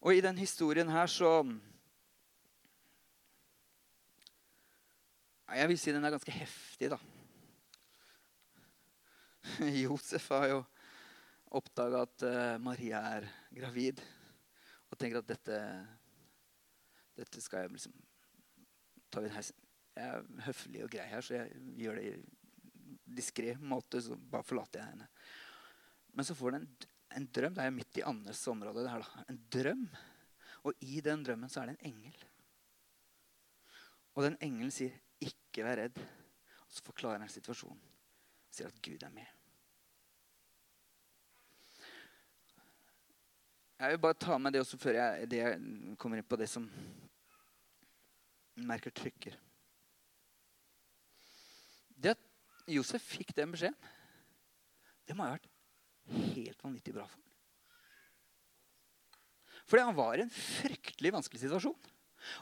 Og 0.06 0.14
i 0.14 0.22
den 0.22 0.38
historien 0.38 0.90
her 0.94 1.10
så 1.10 1.32
Jeg 5.56 5.70
vil 5.70 5.80
si 5.80 5.94
den 5.94 6.04
er 6.04 6.12
ganske 6.12 6.34
heftig, 6.34 6.90
da. 6.92 6.98
Josef 9.84 10.26
har 10.34 10.48
jo 10.52 10.58
oppdaga 11.56 12.02
at 12.04 12.26
uh, 12.26 12.56
Maria 12.60 13.00
er 13.16 13.28
gravid, 13.56 14.02
og 14.90 14.98
tenker 15.00 15.22
at 15.22 15.30
dette, 15.30 15.60
dette 17.16 17.44
skal 17.46 17.64
jeg 17.64 17.76
liksom 17.78 17.94
ta 19.14 19.24
ved 19.24 19.32
her. 19.38 19.52
Jeg 19.96 20.18
er 20.18 20.44
høflig 20.50 20.84
og 20.84 20.92
grei 20.98 21.06
her, 21.14 21.24
så 21.24 21.38
jeg 21.38 21.62
gjør 21.86 22.02
det 22.02 22.10
i 22.10 22.16
diskré 23.22 23.56
måte. 23.62 24.02
Så 24.04 24.18
bare 24.18 24.44
forlater 24.44 24.82
jeg 24.82 24.92
henne. 24.92 25.08
Men 26.18 26.28
så 26.28 26.36
får 26.36 26.58
hun 26.58 26.68
en 27.16 27.28
drøm. 27.32 27.56
Det 27.56 27.64
er 27.64 27.72
jo 27.72 27.78
midt 27.78 28.00
i 28.00 28.06
Annes 28.06 28.48
område. 28.52 28.84
det 28.84 28.92
her 28.92 29.04
da. 29.04 29.24
En 29.30 29.42
drøm. 29.52 29.88
Og 30.66 30.74
i 30.82 31.02
den 31.02 31.24
drømmen 31.24 31.50
så 31.50 31.62
er 31.62 31.72
det 31.72 31.78
en 31.78 31.94
engel. 31.94 32.26
Og 34.16 34.24
den 34.24 34.38
engelen 34.42 34.72
sier, 34.72 34.92
'Ikke 35.22 35.64
vær 35.64 35.78
redd'. 35.78 36.00
Og 36.66 36.72
så 36.72 36.84
forklarer 36.84 37.20
han 37.20 37.30
situasjonen. 37.30 37.82
Sier 38.52 38.68
at 38.68 38.82
Gud 38.82 39.04
er 39.04 39.10
med. 39.10 39.26
Jeg 43.80 43.92
vil 43.92 44.00
bare 44.00 44.14
ta 44.14 44.38
med 44.38 44.54
det 44.54 44.62
også 44.62 44.78
før 44.78 44.92
jeg, 44.92 45.32
det 45.32 45.38
jeg 45.38 45.96
kommer 46.00 46.18
inn 46.18 46.24
på 46.24 46.38
det 46.40 46.48
som 46.50 46.70
merker 48.56 48.90
trykker. 48.96 49.36
Det 52.04 52.16
at 52.16 52.24
Josef 52.72 53.02
fikk 53.02 53.36
den 53.36 53.52
beskjeden, 53.52 53.76
det 55.06 55.16
må 55.16 55.24
ha 55.24 55.36
vært 55.36 55.52
helt 56.14 56.64
vanvittig 56.64 56.94
bra 56.96 57.06
for 57.08 57.18
ham. 57.18 57.22
Fordi 59.66 59.86
han 59.88 59.98
var 59.98 60.18
i 60.18 60.26
en 60.26 60.34
fryktelig 60.34 61.14
vanskelig 61.16 61.42
situasjon. 61.42 61.78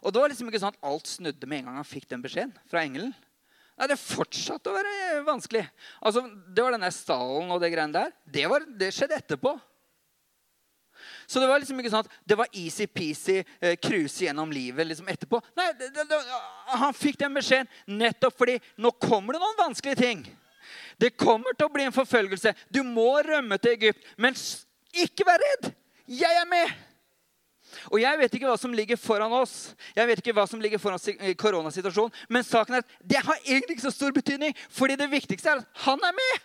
Og 0.04 0.12
det 0.12 0.22
var 0.22 0.32
liksom 0.32 0.50
ikke 0.50 0.62
sånn 0.64 0.76
at 0.76 0.88
alt 0.88 1.10
snudde 1.10 1.48
med 1.48 1.62
en 1.62 1.70
gang 1.70 1.80
han 1.80 1.88
fikk 1.88 2.08
den 2.12 2.24
beskjeden 2.24 2.56
fra 2.72 2.84
engelen. 2.84 3.14
Nei, 3.80 3.88
Det 3.90 4.00
fortsatte 4.00 4.70
å 4.70 4.76
være 4.76 5.24
vanskelig. 5.28 5.64
Altså, 6.02 6.26
Det 6.28 6.64
var 6.64 6.76
den 6.76 6.86
der 6.86 6.96
stallen 6.96 7.52
og 7.52 7.62
det 7.64 7.72
greiene 7.74 7.96
der. 7.96 8.12
Det, 8.26 8.46
var, 8.52 8.66
det 8.68 8.92
skjedde 8.94 9.18
etterpå. 9.18 9.56
Så 11.28 11.40
det 11.40 11.48
var 11.50 11.60
liksom 11.60 11.80
ikke 11.80 11.92
sånn 11.92 12.06
at 12.06 12.16
det 12.28 12.38
var 12.38 12.52
easy-peasy 12.52 13.42
eh, 13.60 13.90
gjennom 14.24 14.52
livet 14.54 14.88
liksom 14.88 15.08
etterpå. 15.12 15.40
Nei, 15.58 15.72
det, 15.80 15.90
det, 15.96 16.20
Han 16.80 16.96
fikk 16.96 17.18
den 17.20 17.34
beskjeden 17.36 17.68
nettopp 17.88 18.38
fordi 18.38 18.60
nå 18.78 18.92
kommer 19.02 19.36
det 19.36 19.44
noen 19.44 19.60
vanskelige 19.60 20.00
ting. 20.00 20.24
Det 21.00 21.16
kommer 21.18 21.56
til 21.58 21.68
å 21.68 21.74
bli 21.74 21.86
en 21.88 21.96
forfølgelse. 21.96 22.54
Du 22.74 22.84
må 22.86 23.10
rømme 23.26 23.58
til 23.62 23.78
Egypt. 23.78 24.04
Men 24.18 24.38
ikke 24.94 25.28
vær 25.28 25.42
redd! 25.42 25.72
Jeg 26.08 26.42
er 26.42 26.50
med! 26.50 26.74
Og 27.90 28.00
Jeg 28.02 28.20
vet 28.20 28.36
ikke 28.38 28.48
hva 28.48 28.58
som 28.60 28.74
ligger 28.76 29.00
foran 29.02 29.34
oss, 29.34 29.74
Jeg 29.96 30.08
vet 30.08 30.20
ikke 30.22 30.34
hva 30.38 30.46
som 30.50 30.62
ligger 30.62 30.78
foran 30.78 31.02
koronasituasjonen, 31.40 32.14
men 32.30 32.46
saken 32.46 32.76
er 32.76 32.84
at 32.84 32.98
det 33.02 33.22
har 33.26 33.40
egentlig 33.46 33.78
ikke 33.78 33.88
så 33.88 33.96
stor 33.96 34.14
betydning, 34.14 34.54
fordi 34.70 34.98
det 35.00 35.10
viktigste 35.12 35.50
er 35.50 35.64
at 35.64 35.86
han 35.88 36.04
er 36.06 36.14
med. 36.14 36.44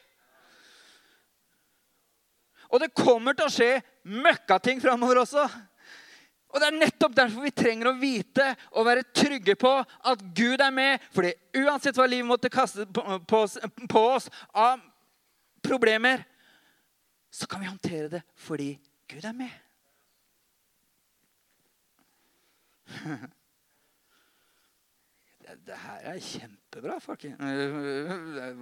Og 2.69 2.81
det 2.81 2.95
kommer 2.97 3.37
til 3.37 3.49
å 3.49 3.52
skje 3.52 3.71
møkkating 4.05 4.81
framover 4.81 5.23
også. 5.23 5.45
Og 6.49 6.61
Det 6.61 6.67
er 6.69 6.78
nettopp 6.81 7.14
derfor 7.17 7.45
vi 7.45 7.52
trenger 7.52 7.90
å 7.90 7.99
vite 8.00 8.47
og 8.73 8.87
være 8.88 9.05
trygge 9.12 9.55
på 9.61 9.73
at 9.85 10.23
Gud 10.37 10.62
er 10.64 10.73
med. 10.73 11.05
Fordi 11.12 11.35
uansett 11.61 11.99
hva 11.99 12.09
livet 12.09 12.28
måtte 12.28 12.52
kaste 12.52 12.87
på, 12.88 13.05
på, 13.28 13.45
på 13.90 14.05
oss 14.17 14.28
av 14.57 14.81
problemer, 15.64 16.25
så 17.31 17.47
kan 17.47 17.61
vi 17.61 17.69
håndtere 17.69 18.09
det 18.17 18.23
fordi 18.40 18.71
Gud 19.09 19.25
er 19.28 19.37
med. 19.37 19.52
Det, 25.49 25.76
her 25.81 26.02
er 26.11 26.19
kjempebra, 26.21 26.99
folkens. 27.00 27.40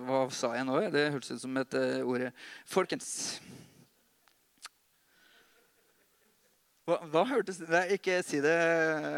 Hva 0.07 0.21
sa 0.31 0.53
jeg 0.55 0.67
nå? 0.69 0.77
Det 0.95 1.09
hørtes 1.17 1.33
ut 1.35 1.43
som 1.43 1.57
et 1.59 1.75
uh, 1.75 2.07
ord. 2.07 2.29
Folkens. 2.71 3.09
Hva, 6.87 7.01
hva 7.11 7.25
hørtes 7.27 7.59
Nei, 7.67 7.97
ikke 7.97 8.21
si 8.23 8.39
det. 8.43 8.55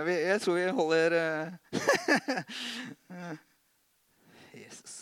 Jeg 0.09 0.41
tror 0.41 0.57
vi 0.57 0.65
holder 0.73 1.17
uh, 1.21 1.53
Jesus. 4.63 4.97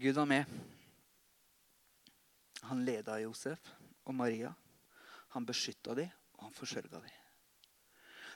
Gud 0.00 0.16
var 0.16 0.24
med. 0.32 0.44
Han 2.72 2.86
leda 2.88 3.20
Josef 3.20 3.68
og 4.08 4.16
Maria. 4.16 4.54
Han 5.36 5.44
beskytta 5.46 5.94
dem, 5.94 6.08
og 6.38 6.48
han 6.48 6.56
forsørga 6.56 7.04
dem. 7.04 7.21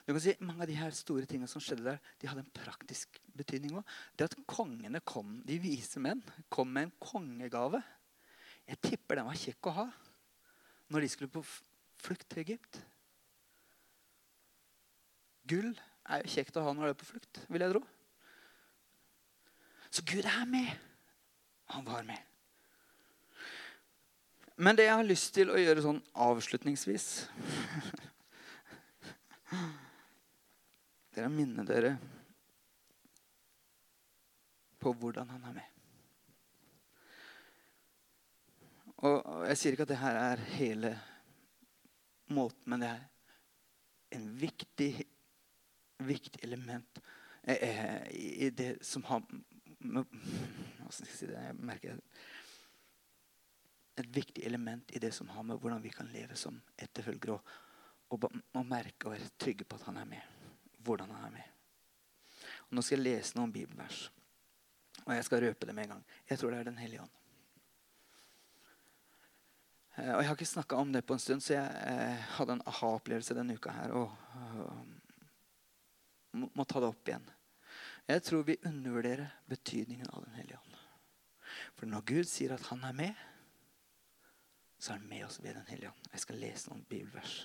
Du 0.07 0.13
kan 0.13 0.21
si, 0.23 0.33
Mange 0.39 0.63
av 0.63 0.69
de 0.69 0.75
her 0.79 0.93
store 0.95 1.27
tingene 1.27 1.51
som 1.51 1.59
skjedde 1.59 1.83
der, 1.83 1.97
de 2.21 2.29
hadde 2.31 2.45
en 2.45 2.53
praktisk 2.55 3.19
betydning 3.35 3.75
òg. 3.75 3.95
Det 4.15 4.29
at 4.29 4.37
kongene 4.47 5.01
kom, 5.03 5.41
de 5.43 5.57
vise 5.59 5.99
menn 5.99 6.21
kom 6.47 6.71
med 6.71 6.87
en 6.87 6.93
kongegave. 7.03 7.81
Jeg 8.67 8.79
tipper 8.85 9.19
den 9.19 9.27
var 9.27 9.39
kjekk 9.39 9.67
å 9.67 9.75
ha 9.81 9.87
når 10.87 11.03
de 11.03 11.09
skulle 11.11 11.33
på 11.33 11.43
flukt 11.99 12.23
til 12.31 12.45
Egypt. 12.45 12.79
Gull 15.47 15.73
er 16.07 16.23
jo 16.23 16.31
kjekt 16.31 16.55
å 16.55 16.63
ha 16.63 16.71
når 16.71 16.87
du 16.87 16.91
er 16.93 16.99
på 17.01 17.09
flukt, 17.09 17.41
vil 17.51 17.63
jeg 17.65 17.73
tro. 17.75 17.83
Så 19.91 20.03
Gud 20.07 20.23
er 20.23 20.45
med. 20.47 20.71
Han 21.75 21.83
var 21.87 22.07
med. 22.07 22.23
Men 24.55 24.79
det 24.79 24.87
jeg 24.87 24.95
har 24.95 25.11
lyst 25.11 25.33
til 25.35 25.51
å 25.51 25.59
gjøre 25.59 25.83
sånn 25.83 25.99
avslutningsvis 26.15 27.09
Det 31.17 31.23
er 31.23 31.31
å 31.31 31.33
minne 31.33 31.63
dere 31.65 31.95
på 34.77 34.91
hvordan 35.01 35.31
han 35.33 35.47
er 35.49 35.55
med. 35.55 35.71
Og 39.01 39.47
Jeg 39.49 39.57
sier 39.57 39.73
ikke 39.73 39.87
at 39.87 39.93
det 39.95 39.97
her 40.03 40.19
er 40.19 40.43
hele 40.59 40.91
måten, 42.37 42.61
men 42.69 42.85
det 42.85 42.91
er 42.91 43.01
en 44.19 44.29
viktig, 44.43 44.91
viktig 46.05 46.45
element 46.45 47.01
eh, 47.41 47.65
eh, 47.65 48.07
i 48.45 48.53
det 48.53 48.75
som 48.85 49.09
har 49.09 49.25
Åssen 49.25 51.01
skal 51.01 51.09
jeg 51.09 51.17
si 51.17 51.33
det, 51.33 51.43
jeg 51.47 51.59
merker 51.65 51.97
det. 51.97 52.25
et 54.05 54.15
viktig 54.21 54.45
element 54.45 54.93
i 54.93 55.01
det 55.01 55.15
som 55.17 55.33
har 55.33 55.49
med 55.49 55.57
hvordan 55.57 55.81
vi 55.81 55.89
kan 55.89 56.13
leve 56.13 56.37
som 56.37 56.61
etterfølgere. 56.77 57.33
Og, 57.33 57.41
og, 58.13 58.33
og, 58.53 58.65
merke 58.65 59.09
og 59.09 59.17
være 59.17 59.33
trygge 59.39 59.65
på 59.65 59.81
at 59.81 59.89
han 59.89 59.97
er 59.97 60.05
med. 60.05 60.36
Hvordan 60.87 61.11
han 61.15 61.27
er 61.27 61.35
med. 61.35 61.53
Og 62.67 62.77
Nå 62.77 62.83
skal 62.83 62.99
jeg 62.99 63.07
lese 63.07 63.37
noen 63.37 63.53
bibelvers. 63.53 64.07
Og 65.05 65.13
jeg 65.15 65.27
skal 65.27 65.43
røpe 65.43 65.67
det 65.67 65.75
med 65.75 65.87
en 65.87 65.95
gang. 65.95 66.03
Jeg 66.29 66.39
tror 66.39 66.51
det 66.51 66.59
er 66.59 66.69
Den 66.71 66.81
hellige 66.81 67.05
ånd. 67.05 67.13
Eh, 69.97 70.13
og 70.13 70.21
Jeg 70.21 70.27
har 70.27 70.35
ikke 70.35 70.45
snakka 70.45 70.75
om 70.75 70.93
det 70.93 71.05
på 71.05 71.15
en 71.15 71.23
stund, 71.23 71.43
så 71.43 71.53
jeg 71.53 71.81
eh, 71.87 72.27
hadde 72.37 72.57
en 72.57 72.67
aha-opplevelse 72.67 73.37
denne 73.37 73.55
uka 73.55 73.73
her. 73.73 73.95
Og, 73.97 74.11
må, 76.37 76.49
må 76.53 76.65
ta 76.67 76.83
det 76.83 76.91
opp 76.91 77.09
igjen. 77.09 77.25
Jeg 78.07 78.23
tror 78.23 78.43
vi 78.47 78.59
undervurderer 78.65 79.31
betydningen 79.51 80.11
av 80.13 80.23
Den 80.25 80.37
hellige 80.39 80.59
ånd. 80.59 80.83
For 81.75 81.89
når 81.89 82.05
Gud 82.07 82.29
sier 82.29 82.53
at 82.55 82.67
han 82.71 82.83
er 82.87 82.95
med, 82.95 83.25
så 84.77 84.93
er 84.93 84.99
han 84.99 85.09
med 85.09 85.25
oss 85.25 85.39
ved 85.41 85.55
Den 85.57 85.65
hellige 85.71 85.89
ånd. 85.89 86.09
Jeg 86.13 86.21
skal 86.21 86.37
lese 86.41 86.69
noen 86.69 86.83
bibelvers. 86.89 87.37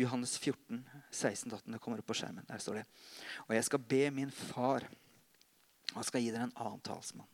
Johannes 0.00 0.38
14, 0.38 0.80
16-18. 1.12 1.74
Det 1.74 1.80
kommer 1.84 2.00
opp 2.00 2.08
på 2.08 2.16
skjermen. 2.16 2.46
Der 2.48 2.62
står 2.62 2.80
det. 2.80 2.86
Og 3.46 3.52
jeg 3.54 3.66
skal 3.68 3.84
be 3.92 4.00
min 4.16 4.32
far. 4.32 4.86
Han 5.92 6.06
skal 6.06 6.24
gi 6.24 6.32
dere 6.32 6.48
en 6.48 6.56
annen 6.56 6.80
talsmann. 6.86 7.28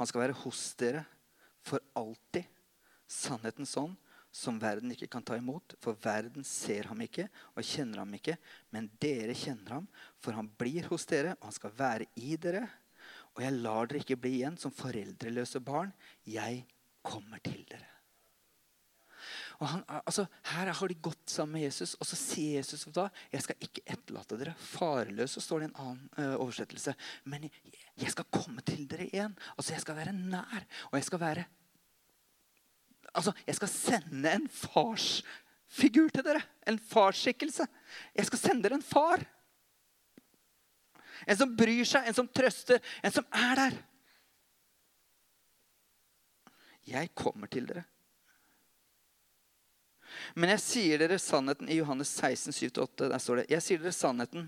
Han 0.00 0.10
skal 0.10 0.24
være 0.24 0.40
hos 0.42 0.64
dere 0.80 1.04
for 1.64 1.82
alltid. 1.96 2.50
Sannhetens 3.06 3.76
ånd, 3.78 3.94
som 4.34 4.58
verden 4.60 4.90
ikke 4.92 5.08
kan 5.12 5.24
ta 5.24 5.38
imot. 5.38 5.76
For 5.80 5.94
verden 6.02 6.44
ser 6.44 6.90
ham 6.90 7.00
ikke 7.06 7.28
og 7.54 7.64
kjenner 7.64 8.02
ham 8.02 8.18
ikke. 8.18 8.34
Men 8.74 8.90
dere 9.00 9.36
kjenner 9.38 9.78
ham, 9.78 9.86
for 10.18 10.34
han 10.34 10.50
blir 10.58 10.90
hos 10.90 11.06
dere, 11.06 11.38
og 11.38 11.52
han 11.52 11.56
skal 11.60 11.78
være 11.78 12.10
i 12.18 12.34
dere. 12.34 12.66
Og 13.36 13.44
jeg 13.44 13.60
lar 13.62 13.86
dere 13.86 14.02
ikke 14.02 14.18
bli 14.18 14.40
igjen 14.40 14.58
som 14.58 14.74
foreldreløse 14.74 15.62
barn. 15.62 15.94
Jeg 16.26 16.64
kommer 17.06 17.42
til 17.44 17.62
dere. 17.68 17.96
Og 19.56 19.68
han, 19.70 19.82
altså, 19.88 20.26
her 20.52 20.68
har 20.78 20.90
de 20.90 20.98
gått 21.00 21.30
sammen 21.32 21.56
med 21.56 21.64
Jesus, 21.64 21.94
og 21.96 22.08
så 22.08 22.18
sier 22.18 22.58
Jesus 22.58 22.84
da, 22.92 23.06
jeg 23.32 23.44
skal 23.46 23.64
ikke 23.64 23.84
etterlate 23.88 24.36
dere 24.36 24.52
farløse. 24.60 25.40
står 25.40 25.62
det 25.62 25.68
i 25.68 25.70
en 25.70 25.78
annen 25.84 26.10
uh, 26.18 26.34
oversettelse. 26.42 26.92
Men 27.24 27.46
jeg 27.48 28.12
skal 28.12 28.28
komme 28.32 28.64
til 28.66 28.84
dere 28.90 29.08
igjen. 29.08 29.36
Altså, 29.56 29.72
Jeg 29.72 29.84
skal 29.86 29.96
være 29.96 30.12
nær. 30.16 30.66
Og 30.90 30.98
jeg 31.00 31.08
skal 31.08 31.22
være 31.24 31.46
Altså, 33.16 33.32
jeg 33.46 33.56
skal 33.56 33.68
sende 33.72 34.32
en 34.34 34.48
farsfigur 34.52 36.10
til 36.12 36.24
dere. 36.26 36.42
En 36.68 36.76
farsskikkelse. 36.76 37.64
Jeg 38.12 38.26
skal 38.28 38.38
sende 38.38 38.66
dere 38.66 38.76
en 38.76 38.84
far. 38.84 39.22
En 41.24 41.38
som 41.38 41.54
bryr 41.56 41.86
seg, 41.88 42.04
en 42.04 42.18
som 42.18 42.28
trøster, 42.28 42.82
en 43.00 43.14
som 43.14 43.24
er 43.32 43.54
der. 43.56 43.78
Jeg 46.86 47.14
kommer 47.18 47.50
til 47.50 47.66
dere. 47.68 47.84
Men 50.36 50.52
jeg 50.54 50.62
sier 50.62 51.00
dere 51.00 51.18
sannheten 51.20 51.68
i 51.70 51.78
Johannes 51.80 52.10
16, 52.14 52.54
7-8. 52.54 53.08
Der 53.10 53.20
står 53.22 53.40
det 53.40 53.46
Jeg 53.52 53.64
sier 53.64 53.82
dere 53.82 53.94
sannheten. 53.94 54.46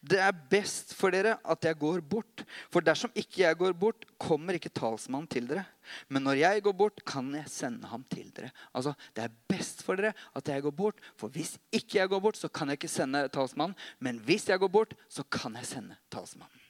Det 0.00 0.20
er 0.22 0.36
best 0.52 0.94
for 0.96 1.12
dere 1.14 1.36
at 1.42 1.66
jeg 1.66 1.78
går 1.80 2.02
bort. 2.12 2.44
For 2.72 2.84
dersom 2.84 3.12
ikke 3.18 3.42
jeg 3.42 3.58
går 3.60 3.74
bort, 3.78 4.06
kommer 4.20 4.56
ikke 4.56 4.72
talsmannen 4.72 5.28
til 5.30 5.48
dere. 5.50 5.66
Men 6.08 6.24
når 6.26 6.40
jeg 6.42 6.64
går 6.66 6.76
bort, 6.78 7.04
kan 7.06 7.32
jeg 7.36 7.50
sende 7.52 7.90
ham 7.90 8.04
til 8.12 8.30
dere. 8.36 8.52
Altså, 8.74 8.94
Det 9.14 9.24
er 9.24 9.36
best 9.48 9.82
for 9.82 9.96
dere 9.98 10.14
at 10.36 10.48
jeg 10.48 10.62
går 10.62 10.76
bort. 10.76 11.02
For 11.16 11.28
hvis 11.28 11.58
ikke 11.72 11.98
jeg 11.98 12.08
går 12.08 12.20
bort, 12.20 12.36
så 12.36 12.48
kan 12.48 12.68
jeg 12.68 12.80
ikke 12.80 12.88
sende 12.88 13.28
talsmannen. 13.28 13.76
Men 13.98 14.18
hvis 14.18 14.48
jeg 14.48 14.58
går 14.58 14.68
bort, 14.68 14.94
så 15.08 15.22
kan 15.22 15.56
jeg 15.56 15.66
sende 15.66 15.96
talsmannen. 16.10 16.60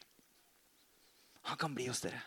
Han 1.42 1.56
kan 1.56 1.74
bli 1.74 1.86
hos 1.88 2.00
dere. 2.00 2.20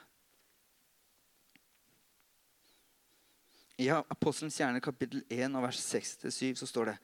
I 3.77 3.89
Apostelens 3.89 4.59
hjerne 4.59 4.81
kapittel 4.83 5.23
1 5.29 5.61
vers 5.61 5.79
6-7 5.81 6.55
så 6.55 6.67
står 6.67 6.91
det 6.91 6.97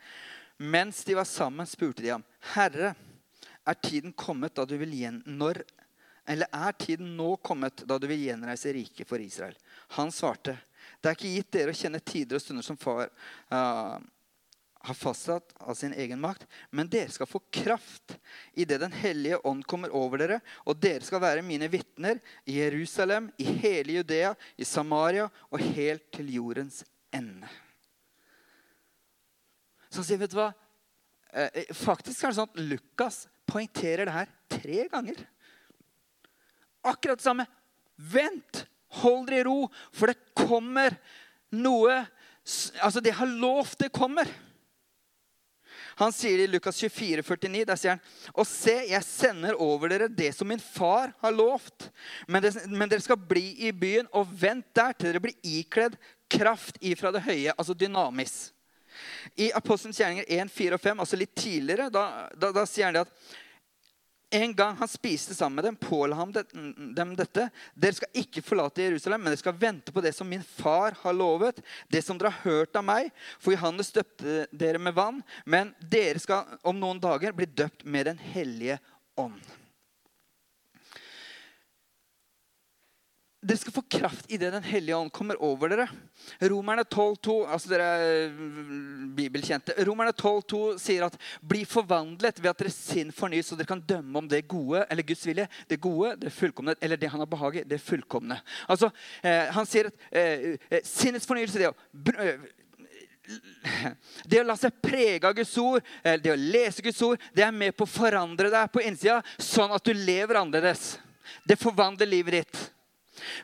Mens 0.58 1.04
de 1.04 1.16
var 1.16 1.26
sammen, 1.26 1.68
spurte 1.68 2.04
de 2.04 2.12
ham, 2.12 2.24
Herre, 2.54 2.94
er 3.66 3.78
tiden 3.80 4.14
kommet 4.14 4.56
da 4.58 4.66
du 4.68 4.76
vil 4.78 4.92
gjen... 4.94 5.22
Når, 5.26 5.62
eller 6.30 6.52
er 6.52 6.76
tiden 6.78 7.14
nå 7.18 7.36
kommet 7.42 7.86
da 7.88 7.98
du 7.98 8.08
vil 8.12 8.26
gjenreise 8.26 8.74
riket 8.76 9.08
for 9.08 9.24
Israel? 9.24 9.56
Han 9.96 10.12
svarte, 10.14 10.58
det 11.00 11.10
er 11.10 11.18
ikke 11.18 11.32
gitt 11.32 11.52
dere 11.56 11.74
å 11.74 11.80
kjenne 11.80 12.04
tider 12.04 12.38
og 12.38 12.44
stunder 12.44 12.66
som 12.66 12.78
far 12.80 13.08
uh, 13.54 13.98
har 14.80 14.96
fastsatt 14.96 15.54
av 15.60 15.76
sin 15.76 15.94
egen 15.94 16.22
makt. 16.22 16.46
Men 16.72 16.90
dere 16.90 17.12
skal 17.12 17.28
få 17.28 17.42
kraft 17.52 18.16
idet 18.54 18.80
Den 18.80 18.96
hellige 18.96 19.38
ånd 19.48 19.66
kommer 19.68 19.92
over 19.96 20.22
dere. 20.22 20.40
Og 20.66 20.80
dere 20.80 21.04
skal 21.06 21.22
være 21.24 21.44
mine 21.46 21.68
vitner 21.72 22.22
i 22.46 22.60
Jerusalem, 22.62 23.32
i 23.38 23.44
hele 23.44 24.00
Judea, 24.00 24.34
i 24.56 24.66
Samaria 24.66 25.28
og 25.50 25.66
helt 25.76 26.08
til 26.16 26.32
jordens 26.34 26.84
ende. 27.12 27.50
Så 29.90 30.06
sier, 30.06 30.22
vet 30.22 30.32
du 30.32 30.40
hva? 30.40 30.52
Eh, 31.34 31.50
eh, 31.54 31.74
faktisk 31.76 32.24
er 32.24 32.32
det 32.32 32.40
sånn 32.40 32.52
at 32.52 32.62
Lukas 32.62 33.24
poengterer 33.50 34.08
det 34.08 34.16
her 34.16 34.34
tre 34.50 34.86
ganger. 34.92 35.24
Akkurat 36.86 37.20
det 37.20 37.26
samme. 37.26 37.50
Vent! 37.98 38.66
Hold 39.04 39.28
dere 39.30 39.44
i 39.44 39.46
ro, 39.46 39.68
for 39.94 40.10
det 40.10 40.34
kommer 40.34 40.96
noe 41.54 42.06
Altså, 42.82 42.98
det 43.04 43.12
har 43.14 43.30
lovt, 43.30 43.76
det 43.78 43.92
kommer. 43.94 44.26
Han 46.00 46.14
sier 46.16 46.40
i 46.40 46.48
Lukas 46.48 46.78
24, 46.80 47.24
49, 47.28 47.66
der 47.68 47.80
sier 47.80 47.98
han, 47.98 48.04
Og 48.32 48.48
se, 48.48 48.76
jeg 48.88 49.04
sender 49.04 49.58
over 49.60 49.92
dere 49.92 50.08
det 50.08 50.32
som 50.38 50.48
min 50.48 50.62
far 50.64 51.12
har 51.20 51.36
lovt. 51.36 51.90
Men, 52.28 52.46
det, 52.46 52.54
men 52.72 52.88
dere 52.88 53.04
skal 53.04 53.20
bli 53.20 53.52
i 53.68 53.74
byen, 53.76 54.08
og 54.16 54.32
vent 54.32 54.70
der 54.76 54.96
til 54.96 55.12
dere 55.12 55.24
blir 55.28 55.36
ikledd 55.44 55.98
kraft 56.32 56.80
ifra 56.80 57.12
det 57.12 57.26
høye, 57.26 57.52
altså 57.58 57.76
dynamis. 57.76 58.54
I 59.36 59.52
Apostelens 59.56 60.00
gjerninger 60.00 60.28
1, 60.28 60.52
4 60.56 60.80
og 60.80 60.84
5, 60.84 61.04
altså 61.04 61.20
litt 61.20 61.36
tidligere, 61.36 61.90
da, 61.92 62.06
da, 62.36 62.54
da 62.56 62.66
sier 62.68 62.90
han 62.90 62.98
det 63.00 63.06
at 63.08 63.38
en 64.30 64.54
gang 64.54 64.76
han 64.76 64.88
spiste 64.88 65.36
sammen 65.36 65.56
med 65.56 65.66
dem, 65.66 65.76
påla 65.76 66.16
han 66.16 66.34
dem 66.96 67.16
dette. 67.18 67.48
Dere 67.74 67.98
skal 67.98 68.22
ikke 68.22 68.44
forlate 68.46 68.86
Jerusalem, 68.86 69.24
men 69.24 69.34
dere 69.34 69.42
skal 69.42 69.58
vente 69.58 69.94
på 69.94 70.04
det 70.06 70.14
som 70.16 70.30
min 70.30 70.44
far 70.44 70.98
har 71.02 71.16
lovet. 71.18 71.62
Det 71.90 72.04
som 72.06 72.20
dere 72.20 72.34
har 72.36 72.46
hørt 72.46 72.78
av 72.78 72.86
meg. 72.86 73.10
For 73.42 73.56
Johannes 73.56 73.94
døpte 73.96 74.46
dere 74.52 74.82
med 74.82 74.98
vann, 74.98 75.24
men 75.50 75.74
dere 75.82 76.22
skal 76.22 76.60
om 76.62 76.78
noen 76.78 77.02
dager 77.02 77.34
bli 77.34 77.50
døpt 77.50 77.86
med 77.86 78.12
Den 78.12 78.22
hellige 78.32 78.78
ånd. 79.18 79.59
Dere 83.40 83.56
skal 83.56 83.72
få 83.72 83.82
kraft 83.88 84.26
idet 84.28 84.52
Den 84.52 84.66
hellige 84.68 84.98
ånd 84.98 85.12
kommer 85.16 85.38
over 85.44 85.72
dere. 85.72 85.86
Romerne 86.52 86.84
12,2 86.84 87.36
altså 87.48 87.70
dere 87.72 87.86
er 87.88 88.34
bibelkjente, 89.16 89.76
Romerne 89.88 90.12
12,2 90.12 90.60
sier 90.82 91.06
at 91.08 91.16
'bli 91.40 91.62
forvandlet 91.64 92.42
ved 92.42 92.50
at 92.50 92.60
deres 92.60 92.76
sinn 92.76 93.14
fornyes', 93.16 93.48
så 93.48 93.56
dere 93.56 93.70
kan 93.70 93.80
dømme 93.80 94.18
om 94.20 94.28
det 94.28 94.48
gode 94.48 94.84
eller 94.90 95.08
Guds 95.08 95.24
vilje. 95.26 95.48
Det 95.70 95.80
gode, 95.80 96.18
det 96.20 96.34
fullkomne, 96.36 96.76
eller 96.82 96.98
det 96.98 97.10
han 97.10 97.20
har 97.20 97.28
behag 97.32 97.56
i, 97.56 97.64
det 97.64 97.80
fullkomne. 97.82 98.42
Altså, 98.68 98.92
eh, 99.24 99.48
Han 99.56 99.66
sier 99.66 99.88
at 99.88 99.94
eh, 100.12 100.58
eh 100.70 100.84
sinnets 100.84 101.26
fornyelse 101.26 101.60
det 101.60 101.70
å 101.70 101.76
eh, 102.20 102.40
det 104.26 104.42
å 104.42 104.44
la 104.44 104.56
seg 104.58 104.82
prege 104.82 105.24
av 105.28 105.36
Guds 105.36 105.58
ord, 105.58 105.84
det 106.04 106.32
å 106.34 106.36
lese 106.36 106.82
Guds 106.82 107.02
ord, 107.02 107.22
det 107.34 107.44
er 107.46 107.52
med 107.52 107.76
på 107.78 107.86
å 107.86 107.88
forandre 107.88 108.50
deg 108.50 108.72
på 108.72 108.82
innsida, 108.82 109.22
sånn 109.38 109.72
at 109.72 109.86
du 109.86 109.94
lever 109.94 110.36
annerledes. 110.36 110.98
Det 111.46 111.60
forvandler 111.62 112.10
livet 112.10 112.34
ditt. 112.34 112.79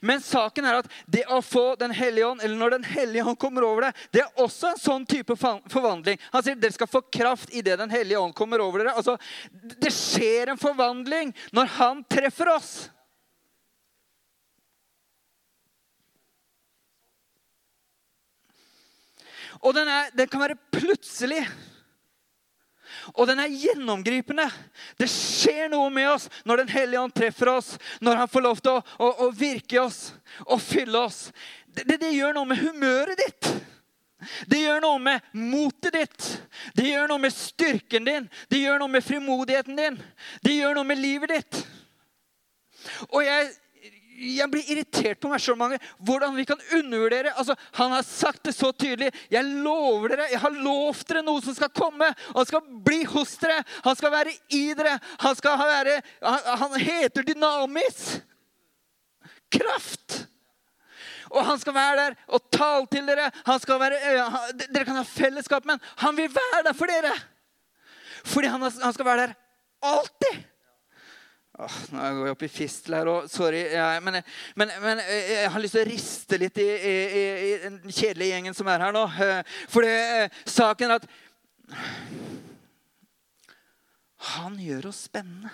Men 0.01 0.23
saken 0.23 0.65
er 0.65 0.79
at 0.81 0.89
det 1.11 1.25
å 1.31 1.41
få 1.43 1.75
Den 1.79 1.91
hellige 1.95 2.27
ånd, 2.27 2.43
eller 2.43 2.57
når 2.59 2.75
Den 2.77 2.87
hellige 2.87 3.25
ånd 3.25 3.39
kommer 3.39 3.65
over 3.67 3.87
deg, 3.87 4.01
det 4.15 4.23
er 4.23 4.41
også 4.43 4.71
en 4.71 4.81
sånn 4.81 5.05
type 5.09 5.35
forvandling. 5.35 6.19
Han 6.33 6.43
sier 6.45 6.57
dere 6.59 6.75
skal 6.75 6.89
få 6.91 7.03
kraft 7.13 7.53
idet 7.53 7.79
Den 7.81 7.93
hellige 7.93 8.19
ånd 8.21 8.35
kommer 8.37 8.63
over 8.63 8.83
dere. 8.83 8.95
Altså, 8.95 9.17
Det 9.51 9.93
skjer 9.93 10.53
en 10.53 10.61
forvandling 10.61 11.33
når 11.55 11.73
han 11.77 12.03
treffer 12.09 12.53
oss. 12.55 12.73
Og 19.65 19.73
den, 19.73 19.89
er, 19.89 20.11
den 20.13 20.29
kan 20.29 20.43
være 20.43 20.59
plutselig. 20.73 21.41
Og 23.13 23.27
den 23.29 23.41
er 23.43 23.53
gjennomgripende. 23.53 24.47
Det 24.97 25.07
skjer 25.11 25.69
noe 25.73 25.91
med 25.93 26.09
oss 26.15 26.29
når 26.45 26.63
Den 26.63 26.73
hellige 26.73 27.03
ånd 27.03 27.13
treffer 27.15 27.51
oss, 27.53 27.75
når 28.01 28.23
han 28.23 28.31
får 28.31 28.45
lov 28.45 28.63
til 28.63 28.73
å, 28.73 28.81
å, 28.97 29.11
å 29.27 29.29
virke 29.35 29.81
oss 29.83 29.99
og 30.47 30.61
fylle 30.63 31.05
oss. 31.05 31.29
Det, 31.65 31.85
det, 31.85 31.99
det 32.01 32.15
gjør 32.15 32.35
noe 32.37 32.49
med 32.49 32.61
humøret 32.63 33.21
ditt. 33.21 33.51
Det 34.49 34.61
gjør 34.63 34.81
noe 34.81 34.99
med 35.01 35.35
motet 35.37 35.93
ditt. 35.93 36.27
Det 36.73 36.87
gjør 36.87 37.11
noe 37.11 37.21
med 37.21 37.35
styrken 37.35 38.07
din. 38.07 38.29
Det 38.49 38.61
gjør 38.63 38.81
noe 38.81 38.93
med 38.95 39.05
frimodigheten 39.05 39.77
din. 39.77 39.99
Det 40.41 40.55
gjør 40.55 40.79
noe 40.79 40.87
med 40.87 41.01
livet 41.01 41.35
ditt. 41.35 41.61
Og 43.11 43.21
jeg 43.25 43.51
jeg 44.15 44.47
blir 44.51 44.69
irritert 44.71 45.19
på 45.21 45.29
meg 45.31 45.41
sjøl 45.43 45.57
mange 45.59 45.79
hvordan 46.07 46.35
vi 46.37 46.45
kan 46.47 46.61
undervurdere. 46.77 47.33
Altså, 47.35 47.55
han 47.77 47.91
har 47.95 48.05
sagt 48.07 48.43
det 48.47 48.55
så 48.55 48.71
tydelig. 48.71 49.11
Jeg 49.31 49.47
lover 49.65 50.13
dere, 50.13 50.29
jeg 50.31 50.41
har 50.43 50.61
lovt 50.65 51.07
dere 51.09 51.23
noe 51.25 51.43
som 51.43 51.55
skal 51.57 51.73
komme. 51.75 52.11
Han 52.35 52.47
skal 52.47 52.63
bli 52.85 53.01
hos 53.11 53.35
dere. 53.41 53.59
Han 53.87 53.97
skal 53.99 54.13
være 54.13 54.35
i 54.55 54.63
dere. 54.77 54.95
Han, 55.23 55.35
skal 55.35 55.59
være, 55.59 55.99
han, 56.23 56.47
han 56.63 56.79
heter 56.79 57.27
dynamis. 57.27 58.01
Kraft. 59.51 60.21
Og 61.35 61.43
han 61.43 61.59
skal 61.59 61.75
være 61.75 61.95
der 62.01 62.17
og 62.31 62.49
tale 62.53 62.89
til 62.91 63.07
dere. 63.11 63.29
Være, 63.45 64.01
dere 64.63 64.87
kan 64.87 64.99
ha 64.99 65.05
fellesskap, 65.07 65.65
men 65.67 65.81
han 66.03 66.17
vil 66.17 66.31
være 66.31 66.65
der 66.69 66.77
for 66.77 66.91
dere. 66.91 67.15
Fordi 68.25 68.49
han, 68.49 68.63
han 68.63 68.93
skal 68.95 69.05
være 69.05 69.27
der 69.27 69.39
alltid. 69.85 70.45
Åh, 71.55 71.75
nå 71.95 72.07
går 72.17 72.25
jeg 72.27 72.35
opp 72.35 72.41
i 72.43 72.51
fistel 72.51 72.97
her 72.97 73.07
òg. 73.07 73.27
Sorry. 73.31 73.61
Jeg, 73.71 74.01
men, 74.03 74.17
men, 74.59 74.71
men, 74.83 75.01
jeg 75.07 75.51
har 75.53 75.63
lyst 75.63 75.77
til 75.77 75.85
å 75.85 75.87
riste 75.87 76.39
litt 76.41 76.59
i, 76.59 76.67
i, 76.67 76.95
i, 77.15 77.51
den 77.63 77.77
kjedelige 77.87 78.33
gjengen 78.33 78.57
som 78.57 78.71
er 78.71 78.83
her 78.83 78.95
nå. 78.95 79.05
Eh, 79.23 79.53
for 79.71 79.87
eh, 79.87 80.41
saken 80.43 80.91
er 80.91 80.99
at 80.99 81.07
Han 84.35 84.57
gjør 84.59 84.89
oss 84.89 85.05
spennende. 85.07 85.53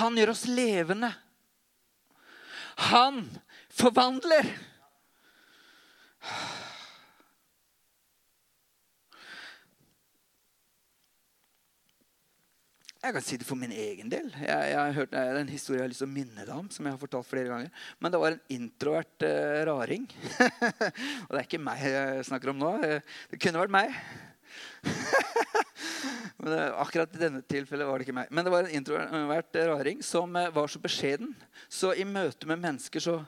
Han 0.00 0.18
gjør 0.18 0.32
oss 0.32 0.46
levende. 0.50 1.12
Han 2.90 3.22
forvandler. 3.70 4.48
Jeg 13.06 13.14
kan 13.14 13.22
si 13.22 13.36
det 13.38 13.46
for 13.46 13.54
min 13.54 13.70
egen 13.70 14.08
del. 14.10 14.32
Jeg, 14.34 14.50
jeg 14.50 14.74
har 14.74 14.94
hørt, 14.96 15.12
det 15.12 15.20
er 15.22 15.36
en 15.38 15.50
historie 15.52 15.78
jeg 15.78 15.84
har 15.84 15.90
lyst 15.92 16.00
til 16.02 16.08
å 16.08 16.10
minne 16.10 16.42
deg 16.42 16.56
om. 16.56 16.66
som 16.74 16.88
jeg 16.88 16.96
har 16.96 16.98
fortalt 16.98 17.28
flere 17.28 17.52
ganger. 17.52 17.84
Men 18.02 18.10
det 18.10 18.18
var 18.18 18.34
en 18.34 18.40
introvert 18.56 19.22
uh, 19.22 19.60
raring. 19.68 20.08
og 21.28 21.30
det 21.30 21.38
er 21.38 21.44
ikke 21.44 21.60
meg 21.62 21.84
jeg 21.86 22.24
snakker 22.26 22.50
om 22.50 22.58
nå. 22.64 22.72
Det 23.30 23.38
kunne 23.38 23.62
vært 23.62 23.76
meg. 23.76 23.94
Men 26.40 26.50
det, 26.50 26.58
akkurat 26.82 27.14
i 27.14 27.22
denne 27.22 27.44
tilfellet 27.46 27.86
var 27.86 28.02
det 28.02 28.08
ikke 28.08 28.18
meg. 28.18 28.34
Men 28.34 28.48
det 28.48 28.56
var 28.56 28.66
en 28.66 28.74
introvert 28.80 29.62
raring 29.70 30.02
som 30.02 30.34
uh, 30.34 30.50
var 30.58 30.74
så 30.74 30.82
beskjeden. 30.82 31.30
Så 31.70 31.94
i 31.94 32.02
møte 32.10 32.50
med 32.50 32.58
mennesker 32.66 33.06
så, 33.06 33.20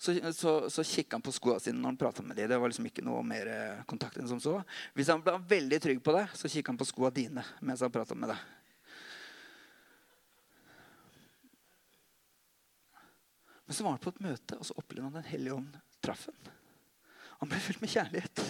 så, 0.00 0.16
så, 0.32 0.58
så 0.72 0.88
kikka 0.96 1.20
han 1.20 1.28
på 1.28 1.36
skoene 1.36 1.60
sine 1.60 1.76
når 1.76 1.92
han 1.92 2.04
prata 2.06 2.24
med 2.24 2.40
dem. 2.40 2.48
Det 2.48 2.64
var 2.64 2.72
liksom 2.72 2.88
ikke 2.88 3.04
noe 3.04 3.20
mer 3.20 3.52
uh, 3.52 3.84
kontakt 3.84 4.16
enn 4.16 4.32
som 4.32 4.40
så. 4.40 4.62
Hvis 4.96 5.12
han 5.12 5.20
ble 5.20 5.36
veldig 5.52 5.84
trygg 5.90 6.00
på 6.00 6.16
deg, 6.16 6.32
så 6.32 6.48
kikka 6.48 6.72
han 6.72 6.80
på 6.80 6.88
skoene 6.88 7.18
dine 7.20 7.50
mens 7.60 7.84
han 7.84 7.92
prata 7.92 8.16
med 8.16 8.32
deg. 8.32 8.55
Men 13.66 13.74
så 13.74 13.84
var 13.84 13.96
han 13.96 14.02
på 14.02 14.12
et 14.14 14.22
møte, 14.22 14.58
og 14.60 14.66
så 14.68 14.76
opplevde 14.78 15.08
han 15.08 15.18
Den 15.18 15.30
hellige 15.32 15.56
ånd 15.56 15.74
traff 16.04 16.28
ham. 16.30 16.54
Han 17.42 17.50
ble 17.50 17.58
fylt 17.60 17.82
med 17.82 17.92
kjærlighet. 17.92 18.42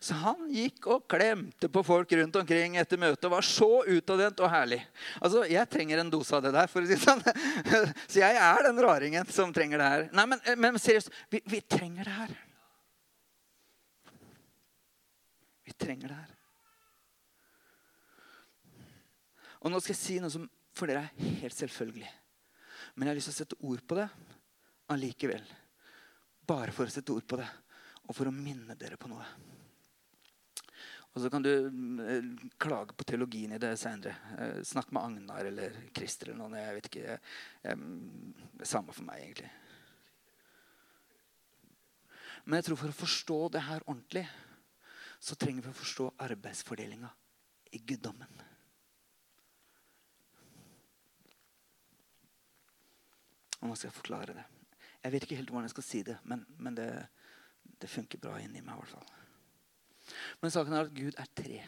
Så 0.00 0.16
han 0.16 0.46
gikk 0.54 0.86
og 0.88 1.04
klemte 1.10 1.68
på 1.68 1.82
folk 1.84 2.12
rundt 2.16 2.36
omkring 2.40 2.78
etter 2.80 3.00
møtet 3.00 3.26
og 3.28 3.34
var 3.34 3.44
så 3.44 3.68
utadvendt 3.84 4.40
og 4.40 4.48
herlig. 4.52 4.78
Altså, 5.20 5.42
Jeg 5.50 5.68
trenger 5.68 6.00
en 6.00 6.12
dose 6.12 6.36
av 6.36 6.42
det 6.46 6.52
der. 6.54 6.70
for 6.70 6.82
å 6.82 6.88
si 6.88 6.96
sånn. 6.96 7.20
Så 8.12 8.22
jeg 8.22 8.38
er 8.40 8.62
den 8.64 8.80
raringen 8.80 9.26
som 9.28 9.52
trenger 9.52 9.82
det 9.82 9.90
her. 9.92 10.06
Nei, 10.16 10.26
Men, 10.32 10.40
men 10.56 10.78
seriøst, 10.80 11.12
vi, 11.30 11.42
vi 11.44 11.60
trenger 11.60 12.08
det 12.08 12.16
her. 12.16 12.34
Vi 15.68 15.76
trenger 15.76 16.08
det 16.08 16.20
her. 16.22 16.36
Og 19.60 19.70
nå 19.70 19.82
skal 19.82 19.92
jeg 19.92 20.00
si 20.00 20.18
noe 20.22 20.32
som 20.32 20.48
for 20.72 20.88
dere 20.88 21.10
er 21.10 21.36
helt 21.42 21.56
selvfølgelig. 21.58 22.08
Men 22.94 23.06
jeg 23.06 23.12
har 23.12 23.18
lyst 23.20 23.30
til 23.30 23.36
å 23.36 23.40
sette 23.40 23.60
ord 23.66 23.82
på 23.86 23.98
det 23.98 24.08
allikevel. 24.90 25.46
Bare 26.50 26.74
for 26.74 26.88
å 26.88 26.92
sette 26.92 27.14
ord 27.14 27.26
på 27.28 27.38
det, 27.38 27.46
og 28.08 28.16
for 28.16 28.30
å 28.30 28.34
minne 28.34 28.76
dere 28.78 28.98
på 29.00 29.10
noe. 29.10 29.26
Og 31.10 31.22
så 31.24 31.30
kan 31.30 31.42
du 31.42 31.50
eh, 31.50 32.26
klage 32.60 32.94
på 32.94 33.06
teologien 33.06 33.54
i 33.54 33.58
det 33.62 33.72
seinere. 33.80 34.14
Eh, 34.38 34.60
snakk 34.66 34.92
med 34.94 35.02
Agnar 35.02 35.48
eller 35.48 35.74
Christer 35.94 36.30
eller 36.30 36.38
noen. 36.38 36.58
Jeg 36.60 36.76
vet 36.76 36.90
ikke. 36.90 37.06
Jeg, 37.06 37.18
jeg, 37.64 38.68
samme 38.70 38.94
for 38.94 39.06
meg, 39.08 39.24
egentlig. 39.24 39.50
Men 42.44 42.60
jeg 42.60 42.68
tror 42.68 42.80
for 42.82 42.92
å 42.92 43.00
forstå 43.00 43.40
det 43.56 43.64
her 43.66 43.82
ordentlig, 43.86 44.24
så 45.20 45.36
trenger 45.36 45.66
vi 45.66 45.74
å 45.74 45.80
forstå 45.80 46.06
arbeidsfordelinga 46.30 47.10
i 47.76 47.82
guddommen. 47.90 48.49
Og 53.60 53.68
nå 53.68 53.76
skal 53.76 53.92
forklare 53.92 54.36
det. 54.36 54.44
Jeg 55.00 55.12
vet 55.12 55.24
ikke 55.24 55.38
helt 55.38 55.52
hvordan 55.52 55.68
jeg 55.68 55.74
skal 55.74 55.86
si 55.86 56.02
det, 56.04 56.16
men, 56.28 56.44
men 56.60 56.76
det, 56.76 56.88
det, 57.80 57.88
funker 57.88 58.20
bra 58.20 58.36
inni 58.40 58.60
meg. 58.60 58.74
i 58.74 58.80
hvert 58.80 58.94
fall. 58.94 60.16
Men 60.42 60.52
saken 60.52 60.76
er 60.76 60.88
at 60.88 60.96
Gud 60.96 61.16
er 61.16 61.30
tre. 61.36 61.60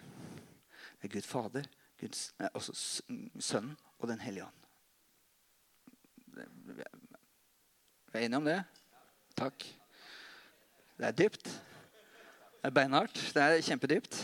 Det 1.01 1.09
er 1.09 1.15
Gud 1.15 1.29
Fader, 1.29 1.69
Guds, 2.01 2.27
eh, 2.41 2.51
også 2.55 2.75
Sønnen 3.41 3.77
og 3.99 4.09
Den 4.09 4.21
hellige 4.21 4.45
ånd. 4.45 4.59
Vi 8.13 8.19
er 8.19 8.25
enige 8.25 8.41
om 8.41 8.49
det? 8.49 8.59
Takk. 9.37 9.65
Det 10.99 11.09
er 11.09 11.17
dypt. 11.17 11.49
Det 12.63 12.71
er 12.71 12.77
beinhardt. 12.77 13.21
Det 13.35 13.43
er 13.43 13.65
kjempedypt. 13.65 14.19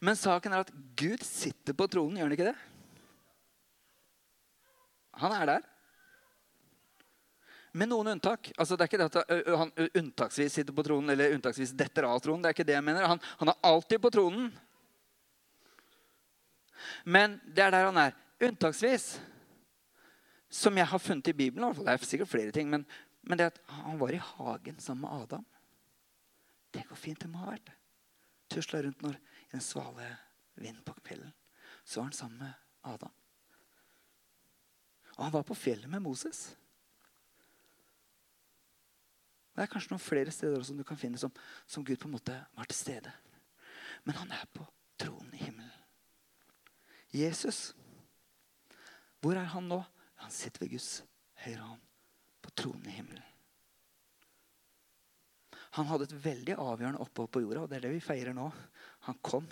Men 0.00 0.16
saken 0.16 0.52
er 0.52 0.64
at 0.64 0.72
Gud 0.96 1.22
sitter 1.26 1.76
på 1.76 1.86
tronen, 1.90 2.16
gjør 2.18 2.28
han 2.28 2.34
ikke 2.36 2.48
det? 2.50 2.56
Han 5.20 5.34
er 5.36 5.46
der. 5.46 5.68
Med 7.72 7.90
noen 7.90 8.14
unntak. 8.16 8.50
Altså, 8.58 8.74
det 8.76 8.84
er 8.84 8.90
ikke 8.90 8.98
det 8.98 9.20
at 9.22 9.44
han 9.60 9.70
unntaksvis 10.00 10.56
sitter 10.58 10.74
på 10.74 10.84
tronen 10.86 11.12
eller 11.12 11.36
unntaksvis 11.36 11.74
detter 11.78 12.08
av 12.08 12.18
tronen. 12.22 12.42
Det 12.42 12.50
er 12.50 12.56
ikke 12.56 12.66
det 12.66 12.76
jeg 12.76 12.86
mener. 12.86 13.06
Han, 13.12 13.22
han 13.42 13.52
er 13.52 13.60
alltid 13.70 14.02
på 14.02 14.10
tronen. 14.14 14.48
Men 17.04 17.38
det 17.46 17.64
er 17.66 17.74
der 17.74 17.86
han 17.90 18.00
er. 18.02 18.16
Unntaksvis. 18.42 19.12
Som 20.50 20.78
jeg 20.80 20.90
har 20.90 20.98
funnet 20.98 21.30
i 21.30 21.36
Bibelen. 21.36 21.76
Det 21.78 21.92
er 21.92 22.02
sikkert 22.02 22.32
flere 22.32 22.54
ting, 22.54 22.70
men, 22.70 22.86
men 23.22 23.38
det 23.38 23.52
at 23.52 23.60
han 23.84 24.00
var 24.00 24.14
i 24.14 24.22
hagen 24.22 24.80
sammen 24.82 25.06
med 25.06 25.22
Adam. 25.22 25.46
Tenk 26.74 26.90
hvor 26.90 26.98
fint 26.98 27.22
det 27.22 27.30
må 27.30 27.42
ha 27.44 27.52
vært. 27.52 27.70
Tusla 28.50 28.82
rundt 28.82 29.02
når, 29.04 29.14
i 29.46 29.54
den 29.54 29.62
svale 29.62 30.10
vinden 30.58 30.82
på 30.86 30.94
kvelden. 31.04 31.30
Så 31.84 32.00
var 32.00 32.10
han 32.10 32.18
sammen 32.18 32.42
med 32.42 32.52
Adam. 32.90 33.14
Og 35.16 35.24
han 35.24 35.34
var 35.34 35.46
på 35.46 35.54
fjellet 35.58 35.90
med 35.90 36.02
Moses. 36.02 36.48
Det 39.60 39.66
er 39.66 39.72
kanskje 39.74 39.92
noen 39.92 40.00
flere 40.00 40.32
steder 40.32 40.56
også 40.56 40.72
du 40.72 40.86
kan 40.88 40.96
finne 40.96 41.18
som, 41.20 41.32
som 41.68 41.84
Gud 41.84 41.98
på 42.00 42.08
en 42.08 42.14
måte 42.14 42.32
var 42.56 42.68
til 42.70 42.78
stede. 42.78 43.10
Men 44.08 44.16
han 44.16 44.30
er 44.32 44.46
på 44.56 44.64
tronen 44.96 45.34
i 45.36 45.42
himmelen. 45.42 45.74
Jesus, 47.12 47.74
hvor 49.20 49.36
er 49.36 49.50
han 49.52 49.68
nå? 49.68 49.82
Han 50.24 50.32
sitter 50.32 50.64
ved 50.64 50.78
Guds 50.78 50.88
høyre 51.44 51.60
hånd 51.60 51.82
på 52.40 52.54
tronen 52.56 52.88
i 52.88 52.94
himmelen. 52.94 53.26
Han 55.76 55.90
hadde 55.92 56.08
et 56.08 56.16
veldig 56.24 56.56
avgjørende 56.56 57.04
opphold 57.04 57.28
på 57.28 57.44
jorda, 57.44 57.66
og 57.66 57.68
det 57.68 57.82
er 57.82 57.84
det 57.84 57.92
vi 57.98 58.02
feirer 58.06 58.32
nå. 58.32 58.48
Han 59.10 59.20
kom 59.20 59.44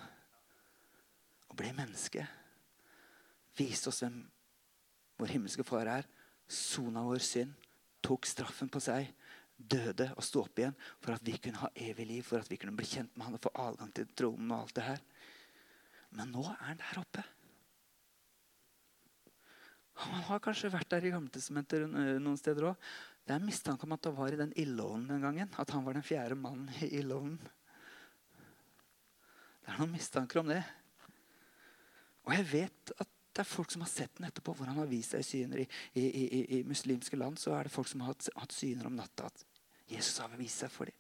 og 1.53 1.59
ble 1.61 1.75
menneske. 1.77 2.25
Viste 3.61 3.92
oss 3.92 4.01
hvem 4.07 4.23
vår 5.21 5.37
himmelske 5.37 5.68
far 5.68 5.92
er. 6.01 6.09
Sona 6.49 7.05
vår 7.05 7.21
synd. 7.21 7.53
Tok 8.01 8.25
straffen 8.25 8.73
på 8.73 8.81
seg. 8.81 9.12
Døde 9.59 10.07
og 10.14 10.23
sto 10.23 10.44
opp 10.44 10.61
igjen 10.61 10.77
for 11.03 11.16
at 11.16 11.25
vi 11.27 11.35
kunne 11.42 11.59
ha 11.64 11.71
evig 11.75 12.07
liv, 12.07 12.23
for 12.23 12.38
at 12.38 12.51
vi 12.51 12.57
kunne 12.61 12.77
bli 12.79 12.87
kjent 12.87 13.16
med 13.16 13.27
han 13.27 13.38
og 13.38 13.42
få 13.42 13.53
adgang 13.59 13.90
til 13.94 14.07
tronen 14.14 14.53
og 14.55 14.62
alt 14.62 14.77
det 14.79 14.87
her. 14.87 15.03
Men 16.14 16.31
nå 16.33 16.44
er 16.47 16.62
han 16.68 16.81
der 16.81 17.03
oppe. 17.03 17.25
Han 19.99 20.23
har 20.29 20.42
kanskje 20.42 20.71
vært 20.71 20.90
der 20.92 21.09
i 21.09 21.11
Gammeltestamentet 21.11 21.85
eh, 21.85 22.16
noen 22.23 22.38
steder 22.38 22.71
òg. 22.71 22.90
Det 23.27 23.35
er 23.35 23.44
mistanke 23.44 23.85
om 23.85 23.92
at 23.97 24.07
han 24.07 24.14
var 24.16 24.33
i 24.33 24.38
den 24.40 24.55
ildovnen 24.57 25.11
den 25.11 25.25
gangen. 25.27 25.51
At 25.59 25.75
han 25.75 25.83
var 25.85 25.99
den 25.99 26.07
fjerde 26.07 26.38
mannen 26.38 26.71
i 26.81 26.92
ildovnen. 27.01 27.40
Det 29.59 29.75
er 29.75 29.83
noen 29.83 29.92
mistanker 29.92 30.40
om 30.40 30.49
det. 30.49 30.62
Og 32.29 32.33
jeg 32.37 32.47
vet 32.55 32.94
at 32.94 33.11
det 33.35 33.42
er 33.44 33.51
folk 33.51 33.71
som 33.75 33.85
har 33.85 33.90
sett 33.90 34.14
den 34.18 34.27
etterpå, 34.27 34.55
hvor 34.57 34.71
han 34.71 34.81
har 34.81 34.88
vist 34.90 35.12
seg 35.14 35.27
syner. 35.27 35.61
I, 35.61 35.66
i, 36.01 36.07
i, 36.07 36.40
i 36.57 36.62
muslimske 36.66 37.18
land 37.18 37.37
så 37.38 37.53
er 37.55 37.68
det 37.68 37.75
folk 37.75 37.90
som 37.90 38.03
har 38.03 38.14
hatt, 38.14 38.31
hatt 38.38 38.55
syner 38.55 38.88
om 38.88 38.97
natta. 38.99 39.29
At 39.29 39.44
Jesus 39.88 40.18
har 40.22 40.33
vist 40.38 40.64
seg 40.64 40.72
for 40.72 40.90
dem. 40.90 40.96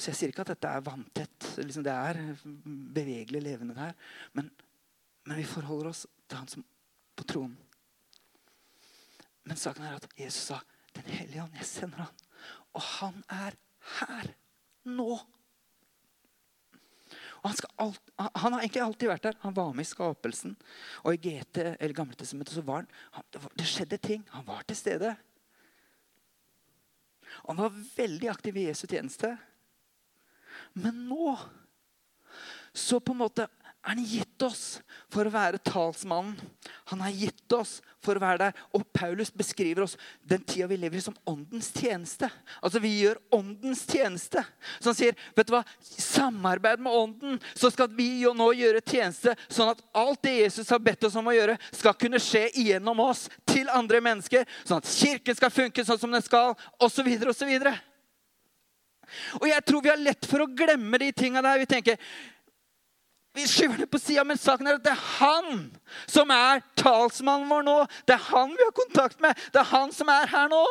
Så 0.00 0.10
jeg 0.10 0.16
sier 0.16 0.32
ikke 0.32 0.44
at 0.46 0.54
dette 0.54 0.68
er 0.68 0.84
vanntett. 0.84 1.48
Liksom 1.60 1.84
det 1.84 1.92
er 1.92 2.20
bevegelig 2.96 3.42
levende 3.44 3.76
der. 3.76 3.96
Men, 4.36 4.48
men 5.28 5.36
vi 5.36 5.48
forholder 5.48 5.90
oss 5.90 6.06
til 6.24 6.40
han 6.40 6.48
som 6.48 6.64
på 7.16 7.26
tronen. 7.28 7.58
Men 9.44 9.60
saken 9.60 9.84
er 9.84 9.98
at 9.98 10.08
Jesus 10.16 10.50
sa, 10.52 10.60
'Den 10.94 11.04
hellige 11.04 11.42
ånd, 11.42 11.54
jeg 11.56 11.66
sender 11.66 12.02
han.' 12.06 12.24
Og 12.74 12.82
han 12.82 13.24
er 13.28 13.56
her 13.98 14.32
nå. 14.84 15.20
Og 17.40 17.48
han, 17.48 17.56
alt, 17.78 18.10
han, 18.18 18.52
har 18.52 18.60
egentlig 18.60 18.82
alltid 18.82 19.08
vært 19.08 19.22
der. 19.22 19.38
Han 19.40 19.56
var 19.56 19.72
med 19.72 19.86
i 19.86 19.88
skapelsen. 19.88 20.56
Og 21.04 21.14
i 21.14 21.20
GT, 21.28 21.58
eller 21.80 21.96
Gamle 21.96 22.14
testamentet 22.14 22.54
så 22.54 22.64
var 22.64 22.84
han, 22.84 22.90
han 23.16 23.56
det 23.56 23.66
skjedde 23.68 23.98
ting. 23.98 24.26
Han 24.34 24.46
var 24.46 24.62
til 24.68 24.76
stede. 24.76 25.14
Han 27.46 27.56
var 27.56 27.78
veldig 27.96 28.28
aktiv 28.28 28.56
i 28.56 28.66
Jesu 28.68 28.86
tjeneste. 28.86 29.36
Men 30.72 31.08
nå 31.08 31.38
så 32.72 33.00
på 33.00 33.12
en 33.12 33.22
måte 33.24 33.48
er 33.80 33.94
han 33.94 34.04
gitt 34.04 34.42
oss 34.44 34.64
for 35.08 35.24
å 35.24 35.32
være 35.32 35.58
talsmannen. 35.64 36.36
Han 36.92 37.00
har 37.00 37.14
gitt 37.16 37.54
oss 37.56 37.78
for 38.04 38.16
å 38.18 38.20
være 38.20 38.42
der. 38.42 38.58
Og 38.76 38.84
Paulus 38.92 39.30
beskriver 39.32 39.86
oss 39.86 39.96
den 40.20 40.42
tida 40.44 40.68
vi 40.68 40.76
lever 40.80 41.00
i, 41.00 41.04
som 41.04 41.16
åndens 41.28 41.70
tjeneste. 41.72 42.28
Altså 42.60 42.82
Vi 42.82 42.92
gjør 42.98 43.20
åndens 43.32 43.86
tjeneste. 43.88 44.44
Så 44.78 44.90
han 44.90 44.98
sier, 44.98 45.16
vet 45.36 45.48
du 45.48 45.54
hva, 45.56 45.62
samarbeid 45.80 46.84
med 46.84 46.92
ånden, 46.92 47.40
så 47.56 47.72
skal 47.72 47.88
vi 47.96 48.10
jo 48.26 48.34
nå 48.36 48.50
gjøre 48.58 48.84
tjeneste, 48.84 49.32
sånn 49.48 49.72
at 49.72 49.84
alt 49.96 50.20
det 50.28 50.36
Jesus 50.42 50.72
har 50.72 50.84
bedt 50.84 51.08
oss 51.08 51.16
om 51.16 51.32
å 51.32 51.36
gjøre, 51.36 51.56
skal 51.72 51.96
kunne 51.96 52.20
skje 52.20 52.50
igjennom 52.60 53.00
oss 53.06 53.28
til 53.48 53.70
andre 53.72 54.02
mennesker. 54.04 54.44
Sånn 54.64 54.84
at 54.84 54.92
kirken 54.92 55.40
skal 55.40 55.54
funke 55.54 55.88
sånn 55.88 56.04
som 56.04 56.12
den 56.12 56.26
skal, 56.26 56.52
osv. 56.84 57.08
osv. 57.32 57.56
Og 59.40 59.46
jeg 59.48 59.64
tror 59.66 59.82
vi 59.82 59.90
har 59.90 60.00
lett 60.00 60.26
for 60.28 60.44
å 60.44 60.50
glemme 60.52 61.00
de 61.02 61.10
tinga 61.16 61.42
der. 61.42 61.62
Vi 61.62 61.68
tenker 61.70 62.12
vi 63.32 63.46
skyver 63.46 63.76
det 63.76 63.86
på 63.90 63.98
sida, 63.98 64.24
men 64.26 64.38
saken 64.38 64.66
er 64.66 64.78
at 64.80 64.84
det 64.84 64.92
er 64.92 65.02
han 65.20 65.66
som 66.10 66.32
er 66.34 66.64
talsmannen 66.78 67.50
vår 67.50 67.66
nå. 67.66 67.76
Det 68.08 68.16
er 68.16 68.24
han 68.30 68.54
vi 68.56 68.64
har 68.66 68.74
kontakt 68.74 69.20
med. 69.22 69.38
Det 69.54 69.62
er 69.62 69.70
han 69.70 69.92
som 69.94 70.10
er 70.10 70.26
her 70.30 70.50
nå. 70.50 70.64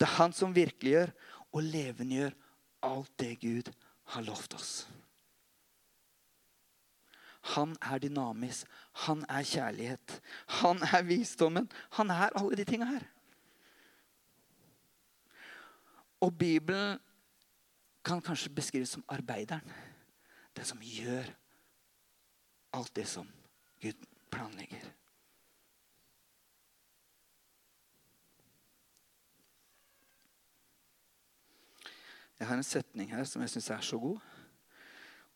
Det 0.00 0.08
er 0.08 0.16
han 0.16 0.34
som 0.34 0.54
virkeliggjør 0.56 1.12
og 1.52 1.62
levendegjør 1.62 2.34
alt 2.88 3.12
det 3.20 3.34
Gud 3.42 3.70
har 4.14 4.24
lovt 4.26 4.56
oss. 4.58 4.72
Han 7.54 7.76
er 7.82 8.02
dynamisk. 8.02 8.66
Han 9.06 9.22
er 9.28 9.46
kjærlighet. 9.46 10.16
Han 10.60 10.82
er 10.82 11.06
visdommen. 11.06 11.70
Han 11.96 12.10
er 12.10 12.34
alle 12.34 12.58
de 12.58 12.66
tinga 12.68 12.90
her. 12.90 13.06
Og 16.20 16.34
Bibelen 16.38 16.98
kan 18.02 18.22
kanskje 18.22 18.52
beskrives 18.54 18.90
som 18.90 19.04
arbeideren. 19.08 19.66
Den 20.56 20.64
som 20.64 20.80
gjør 20.82 21.28
alt 22.76 22.94
det 22.94 23.06
som 23.08 23.28
Gud 23.80 24.06
planlegger. 24.30 24.88
Jeg 32.40 32.48
har 32.48 32.56
en 32.56 32.64
setning 32.64 33.10
her 33.12 33.26
som 33.28 33.42
jeg 33.44 33.52
syns 33.52 33.70
er 33.74 33.84
så 33.84 33.98
god. 34.00 34.20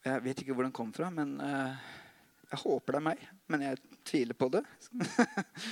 Jeg 0.04 0.24
vet 0.24 0.40
ikke 0.40 0.56
hvor 0.56 0.64
den 0.64 0.72
kom 0.72 0.92
fra, 0.92 1.10
men 1.12 1.36
uh, 1.40 1.76
jeg 2.48 2.62
håper 2.62 2.96
det 2.96 3.00
er 3.00 3.06
meg. 3.10 3.24
Men 3.52 3.64
jeg 3.66 3.80
tviler 4.08 4.38
på 4.40 4.48
det. 4.56 4.64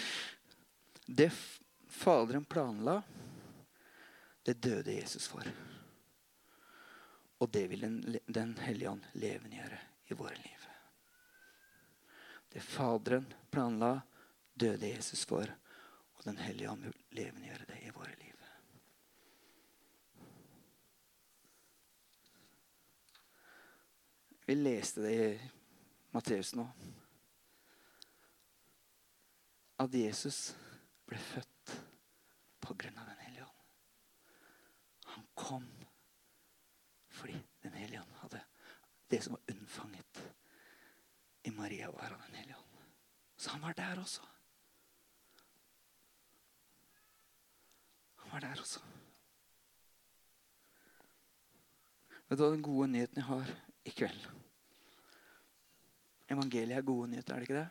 det 1.20 1.30
Faderen 1.92 2.44
planla, 2.48 3.02
det 4.42 4.56
døde 4.64 4.94
Jesus 4.96 5.28
for. 5.28 5.46
Og 7.42 7.50
det 7.50 7.66
vil 7.72 7.80
Den, 7.80 8.18
den 8.26 8.54
hellige 8.62 8.90
ånd 8.90 9.06
levendegjøre 9.18 9.78
i 10.10 10.14
våre 10.14 10.36
liv. 10.38 10.66
Det 12.52 12.60
Faderen 12.62 13.26
planla, 13.50 13.96
døde 14.54 14.92
Jesus 14.92 15.24
for. 15.26 15.50
Og 16.14 16.24
Den 16.24 16.38
hellige 16.38 16.70
ånd 16.70 16.86
vil 16.86 16.94
levendegjøre 17.18 17.66
det 17.66 17.80
i 17.82 17.90
våre 17.90 18.14
liv. 18.14 18.28
Vi 24.46 24.54
leste 24.54 25.02
det 25.02 25.12
i 25.16 25.50
Matteus 26.14 26.54
nå. 26.54 26.68
At 29.82 29.94
Jesus 29.94 30.52
ble 31.08 31.18
født 31.18 31.78
på 32.62 32.74
grunn 32.78 32.98
av 33.02 33.10
Den 33.10 33.22
hellige 33.26 33.46
ånd. 33.50 33.70
Han 35.14 35.30
kom 35.34 35.70
fordi 37.22 37.38
Den 37.62 37.72
hellige 37.78 38.00
ånd 38.02 38.14
hadde 38.18 38.40
det 39.10 39.20
som 39.22 39.36
var 39.36 39.54
unnfanget 39.54 40.22
i 41.42 41.50
Maria, 41.50 41.90
var 41.90 42.10
av 42.10 42.22
Den 42.26 42.34
hellige 42.34 42.56
ånd. 42.56 42.86
Så 43.36 43.50
han 43.50 43.60
var 43.62 43.74
der 43.78 44.00
også. 44.00 44.22
Han 48.16 48.30
var 48.32 48.40
der 48.40 48.60
også. 48.60 48.80
Vet 52.28 52.38
du 52.38 52.44
hva 52.44 52.50
den 52.54 52.64
gode 52.64 52.88
nyheten 52.88 53.20
jeg 53.20 53.28
har 53.28 53.52
i 53.84 53.92
kveld? 53.92 54.26
Evangeliet 56.32 56.78
er 56.78 56.86
gode 56.88 57.10
nyheter, 57.12 57.34
er 57.34 57.42
det 57.42 57.50
ikke 57.50 57.60
det? 57.60 57.70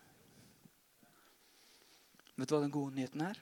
Vet 2.38 2.50
du 2.50 2.56
hva 2.56 2.62
den 2.62 2.76
gode 2.78 2.96
nyheten 2.96 3.26
er? 3.26 3.42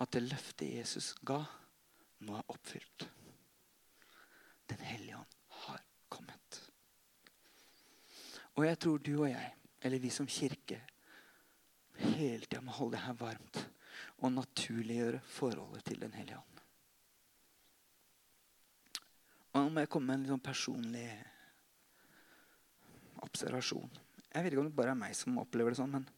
At 0.00 0.12
det 0.14 0.24
løftet 0.24 0.74
Jesus 0.78 1.12
ga, 1.26 1.42
nå 2.24 2.38
er 2.38 2.50
oppfylt. 2.54 3.08
Den 4.68 4.80
hellige 4.84 5.16
ånd 5.16 5.36
har 5.64 5.82
kommet. 6.08 6.60
Og 8.58 8.64
jeg 8.66 8.78
tror 8.82 8.98
du 8.98 9.12
og 9.20 9.28
jeg, 9.30 9.50
eller 9.86 10.02
vi 10.02 10.10
som 10.10 10.26
kirke, 10.26 10.80
hele 11.98 12.42
tida 12.42 12.58
må 12.64 12.74
holde 12.74 12.96
det 12.96 13.04
her 13.04 13.18
varmt 13.20 13.60
og 14.18 14.32
naturliggjøre 14.34 15.20
forholdet 15.22 15.84
til 15.86 16.00
Den 16.02 16.16
hellige 16.18 16.40
ånd. 16.40 16.62
Og 19.52 19.62
nå 19.62 19.68
må 19.70 19.84
jeg 19.84 19.90
komme 19.94 20.10
med 20.10 20.24
en 20.24 20.32
sånn 20.34 20.42
personlig 20.42 21.06
observasjon. 23.22 23.94
Jeg 24.26 24.44
vet 24.44 24.52
ikke 24.52 24.64
om 24.64 24.68
det 24.68 24.78
bare 24.82 24.94
er 24.94 25.02
meg 25.06 25.14
som 25.16 25.38
opplever 25.38 25.74
det 25.74 25.78
sånn, 25.78 25.94
men 25.94 26.10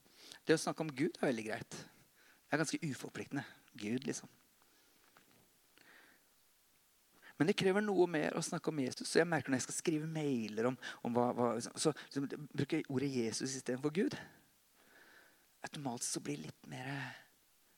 det 0.49 0.57
å 0.57 0.65
snakke 0.65 0.85
om 0.85 0.97
Gud 0.97 1.21
er 1.21 1.29
veldig 1.29 1.47
greit. 1.47 1.77
Det 1.77 2.57
er 2.57 2.63
ganske 2.65 2.81
uforpliktende. 2.89 3.45
Gud, 3.77 4.09
liksom. 4.09 4.33
Men 7.41 7.49
det 7.49 7.57
krever 7.57 7.81
noe 7.81 8.05
mer 8.05 8.35
å 8.37 8.43
snakke 8.45 8.69
om 8.69 8.83
Jesus. 8.83 9.09
Så 9.09 9.23
jeg 9.23 9.29
merker 9.29 9.49
når 9.49 9.63
jeg 9.63 9.65
skal 9.71 9.79
skrive 9.79 10.09
mailer 10.13 10.67
om, 10.69 10.75
om 11.09 11.15
hva, 11.17 11.31
hva 11.33 11.47
så, 11.65 11.95
så, 12.13 12.21
bruker 12.53 12.83
jeg 12.83 12.89
ordet 12.93 13.09
Jesus 13.15 13.55
istedenfor 13.57 13.95
Gud. 13.97 14.17
Automatisk 15.65 16.19
så 16.19 16.23
blir 16.25 16.37
det 16.37 16.51
litt 16.51 16.69
mer 16.69 16.91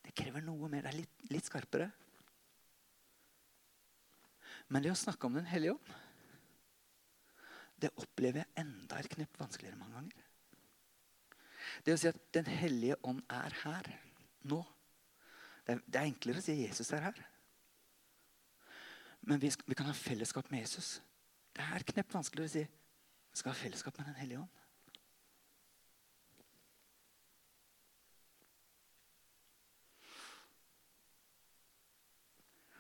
Det 0.03 0.16
krever 0.18 0.42
noe 0.42 0.66
mer. 0.66 0.83
Det 0.83 0.90
er 0.90 0.98
litt, 0.98 1.25
litt 1.31 1.46
skarpere. 1.46 1.87
Men 4.66 4.83
det 4.83 4.90
å 4.90 4.98
snakke 4.98 5.31
om 5.31 5.38
Den 5.38 5.46
hellige 5.46 5.79
ånd, 5.79 5.94
det 7.87 7.94
opplever 8.03 8.42
jeg 8.42 8.64
enda 8.66 8.98
et 8.98 9.14
knepp 9.14 9.38
vanskeligere 9.38 9.79
mange 9.79 10.01
ganger. 10.01 10.31
Det 11.87 11.94
å 11.94 12.03
si 12.03 12.11
at 12.11 12.18
Den 12.35 12.51
hellige 12.51 12.98
ånd 13.07 13.22
er 13.31 13.62
her 13.62 13.94
nå. 14.51 14.64
Det 15.62 15.77
er, 15.77 15.87
det 15.87 16.03
er 16.03 16.11
enklere 16.11 16.42
å 16.42 16.51
si 16.51 16.59
at 16.59 16.66
Jesus 16.66 16.90
er 16.98 17.12
her. 17.12 17.29
Men 19.23 19.43
vi, 19.43 19.53
vi, 19.67 19.75
kan 19.75 19.87
ha 19.87 19.95
fellesskap 19.95 20.51
med 20.51 20.65
Jesus. 20.65 21.03
Det 21.57 21.63
er 21.63 21.85
knepp 21.93 22.15
vanskeligere 22.15 22.51
å 22.51 22.55
si 22.57 22.65
vi 23.33 23.39
skal 23.39 23.55
ha 23.55 23.57
fellesskap 23.57 23.99
med 23.99 24.11
Den 24.11 24.19
hellige 24.19 24.43
ånd. 24.43 24.59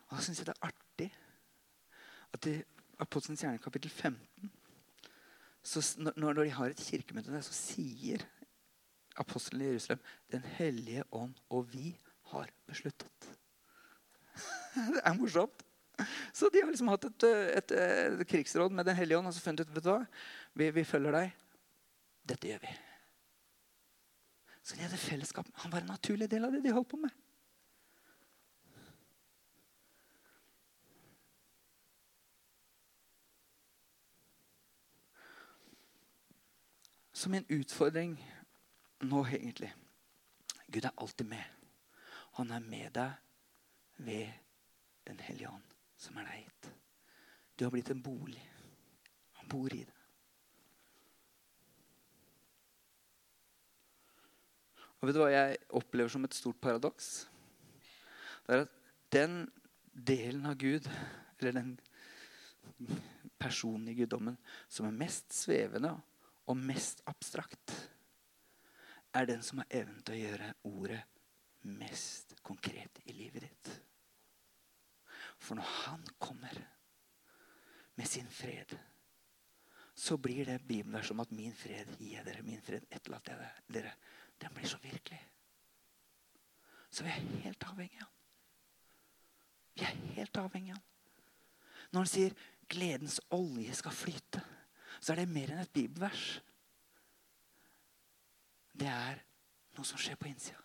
Og 0.08 0.18
da 0.18 0.24
syns 0.26 0.42
jeg 0.42 0.50
det 0.50 0.56
er 0.58 0.66
artig 0.68 1.08
at 2.36 2.50
i 2.50 2.58
Apostelens 3.00 3.40
kjerne, 3.40 3.62
kapittel 3.62 3.90
15 3.90 4.50
så 5.62 5.82
når, 5.98 6.12
når 6.16 6.32
de 6.32 6.50
har 6.50 6.72
et 6.72 6.80
kirkemøte 6.80 7.32
der, 7.32 7.40
så 7.40 7.54
sier 7.54 8.24
apostelen 9.16 9.62
i 9.62 9.70
Jerusalem 9.70 10.00
Den 10.32 10.44
hellige 10.58 11.04
ånd 11.14 11.34
og 11.48 11.72
vi 11.72 11.98
har 12.32 12.50
besluttet. 12.66 13.28
det 14.94 15.02
er 15.04 15.14
morsomt. 15.14 15.62
Så 16.32 16.48
de 16.52 16.62
har 16.62 16.70
liksom 16.70 16.90
hatt 16.92 17.04
et, 17.08 17.26
et, 17.58 17.74
et, 17.76 18.22
krigsråd 18.28 18.72
med 18.74 18.86
Den 18.88 18.98
hellige 18.98 19.18
ånd 19.18 19.30
og 19.30 19.34
så 19.34 19.42
funnet 19.44 19.66
ut 19.66 19.74
vet 19.74 19.84
du 19.84 19.90
hva? 19.92 20.00
Vi, 20.58 20.70
vi 20.70 20.84
følger 20.86 21.18
deg. 21.18 21.34
Dette 22.32 22.48
gjør 22.52 22.62
vi. 22.62 22.72
Så 24.62 24.78
de 24.78 24.86
hadde 24.86 25.00
fellesskap. 25.00 25.48
Han 25.64 25.72
var 25.72 25.82
en 25.82 25.94
naturlig 25.94 26.30
del 26.30 26.46
av 26.46 26.54
det 26.54 26.62
de 26.62 26.74
holdt 26.74 26.90
på 26.92 27.00
med. 27.02 27.14
Så 37.22 37.30
min 37.30 37.44
utfordring 37.48 38.16
nå, 39.06 39.26
egentlig 39.26 39.74
Gud 40.66 40.84
er 40.84 40.90
alltid 40.96 41.26
med. 41.26 41.44
Han 42.32 42.50
er 42.50 42.58
med 42.58 42.90
deg 42.96 43.12
ved 43.96 44.32
Den 45.06 45.20
hellige 45.20 45.48
ånd, 45.48 45.71
som 46.02 46.18
er 46.18 46.28
deg 46.28 46.42
gitt. 46.42 46.70
Du 47.56 47.66
har 47.66 47.74
blitt 47.74 47.92
en 47.94 48.02
bolig. 48.02 48.42
Han 49.40 49.50
bor 49.50 49.72
i 49.74 49.82
det. 49.84 49.98
Og 55.02 55.08
vet 55.08 55.16
du 55.16 55.22
hva 55.22 55.32
jeg 55.32 55.58
opplever 55.74 56.12
som 56.14 56.26
et 56.26 56.36
stort 56.36 56.60
paradoks? 56.62 57.08
Det 58.46 58.54
er 58.54 58.64
at 58.64 58.76
den 59.14 59.40
delen 59.92 60.46
av 60.46 60.54
Gud, 60.58 60.86
eller 61.40 61.56
den 61.58 61.72
personen 63.42 63.90
i 63.90 63.96
guddommen, 63.98 64.38
som 64.70 64.86
er 64.86 64.94
mest 64.94 65.34
svevende 65.34 65.96
og 66.46 66.58
mest 66.58 67.02
abstrakt, 67.10 67.74
er 69.12 69.26
den 69.28 69.42
som 69.44 69.60
har 69.60 69.82
evnen 69.82 70.00
til 70.06 70.16
å 70.16 70.22
gjøre 70.22 70.52
ordet 70.70 71.02
mest 71.66 72.34
konkret 72.42 73.02
i 73.04 73.12
livet. 73.12 73.21
For 75.42 75.58
når 75.58 75.70
han 75.82 76.06
kommer 76.22 76.54
med 77.98 78.08
sin 78.08 78.28
fred, 78.30 78.78
så 79.94 80.16
blir 80.16 80.46
det 80.46 80.62
bibelvers 80.66 81.06
som 81.10 81.20
at 81.20 81.30
'min 81.30 81.54
fred 81.54 81.96
gir 81.98 82.16
jeg 82.16 82.24
dere', 82.24 82.42
'min 82.42 82.62
fred 82.62 82.86
etterlater 82.90 83.32
jeg 83.40 83.74
dere', 83.74 83.94
den 84.40 84.54
blir 84.54 84.66
så 84.66 84.78
virkelig. 84.78 85.20
Så 86.90 87.04
vi 87.04 87.10
er 87.10 87.42
helt 87.44 87.64
avhengige 87.64 88.00
av 88.00 88.06
han. 88.06 88.16
Vi 89.74 89.82
er 89.82 90.14
helt 90.14 90.36
avhengige 90.36 90.72
av 90.72 90.78
han. 90.78 90.88
Når 91.92 92.00
han 92.00 92.06
sier 92.06 92.34
'gledens 92.68 93.20
olje 93.30 93.74
skal 93.74 93.92
flyte', 93.92 94.44
så 95.00 95.12
er 95.12 95.16
det 95.16 95.28
mer 95.28 95.50
enn 95.50 95.58
et 95.58 95.72
bibelvers. 95.72 96.40
Det 98.72 98.88
er 98.88 99.24
noe 99.76 99.84
som 99.84 99.98
skjer 99.98 100.16
på 100.16 100.28
innsida. 100.28 100.62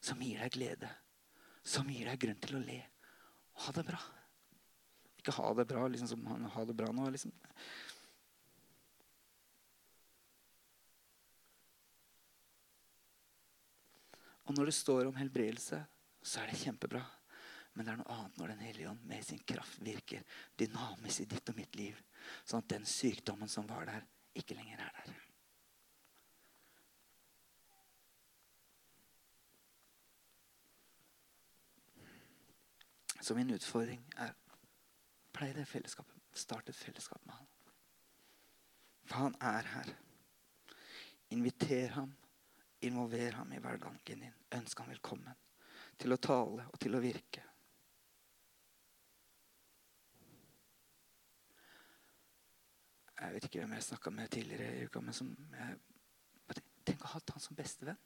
Som 0.00 0.20
gir 0.20 0.38
deg 0.38 0.52
glede. 0.52 0.90
Som 1.64 1.88
gir 1.90 2.06
deg 2.06 2.20
grunn 2.20 2.40
til 2.40 2.56
å 2.56 2.60
le 2.60 2.84
ha 3.64 3.72
det 3.72 3.84
bra. 3.88 3.98
Ikke 5.20 5.34
ha 5.38 5.52
det 5.58 5.66
bra 5.68 5.86
liksom 5.88 6.08
som 6.08 6.48
ha 6.54 6.64
det 6.64 6.76
bra 6.76 6.92
nå. 6.92 7.08
liksom. 7.10 7.32
Og 14.46 14.54
når 14.54 14.70
det 14.70 14.76
står 14.78 15.08
om 15.08 15.16
helbredelse, 15.18 15.80
så 16.22 16.42
er 16.42 16.50
det 16.50 16.60
kjempebra. 16.60 17.02
Men 17.76 17.84
det 17.84 17.92
er 17.92 18.00
noe 18.00 18.14
annet 18.14 18.38
når 18.40 18.52
Den 18.54 18.64
hellige 18.64 18.90
ånd 18.90 19.02
med 19.04 19.24
sin 19.26 19.42
kraft 19.44 19.82
virker 19.84 20.22
dynamisk 20.56 21.24
i 21.24 21.30
ditt 21.34 21.50
og 21.52 21.58
mitt 21.58 21.76
liv. 21.76 21.98
Sånn 22.44 22.62
at 22.62 22.70
den 22.72 22.86
sykdommen 22.88 23.50
som 23.52 23.66
var 23.68 23.88
der, 23.88 24.06
ikke 24.36 24.56
lenger 24.56 24.80
er 24.86 25.00
der. 25.00 25.25
Så 33.26 33.34
min 33.34 33.50
utfordring 33.50 34.04
er 34.22 34.36
plei 35.34 35.48
det 35.50 35.64
fellesskapet. 35.66 36.14
Start 36.30 36.68
et 36.70 36.78
fellesskap 36.78 37.24
med 37.26 37.34
han. 37.34 37.48
For 39.04 39.16
han 39.18 39.34
er 39.40 39.66
her. 39.72 39.90
Inviter 41.34 41.88
ham. 41.96 42.12
Involver 42.86 43.34
ham 43.40 43.50
i 43.52 43.58
hverdagen 43.58 44.22
din. 44.22 44.38
Ønsk 44.54 44.78
ham 44.78 44.92
velkommen 44.94 45.34
til 45.98 46.14
å 46.14 46.20
tale 46.22 46.68
og 46.70 46.78
til 46.78 46.94
å 46.94 47.02
virke. 47.02 47.42
Jeg 53.16 53.34
vet 53.34 53.50
ikke 53.50 53.64
hvem 53.64 53.74
jeg 53.74 53.88
snakka 53.90 54.14
med 54.14 54.30
tidligere 54.30 54.70
i 54.70 54.86
uka, 54.86 55.02
men 55.02 55.18
som 55.18 55.34
jeg, 55.50 55.78
Tenk 56.86 57.02
å 57.02 57.08
ha 57.10 57.16
hatt 57.18 57.34
han 57.34 57.42
som 57.42 57.58
bestevenn. 57.58 57.98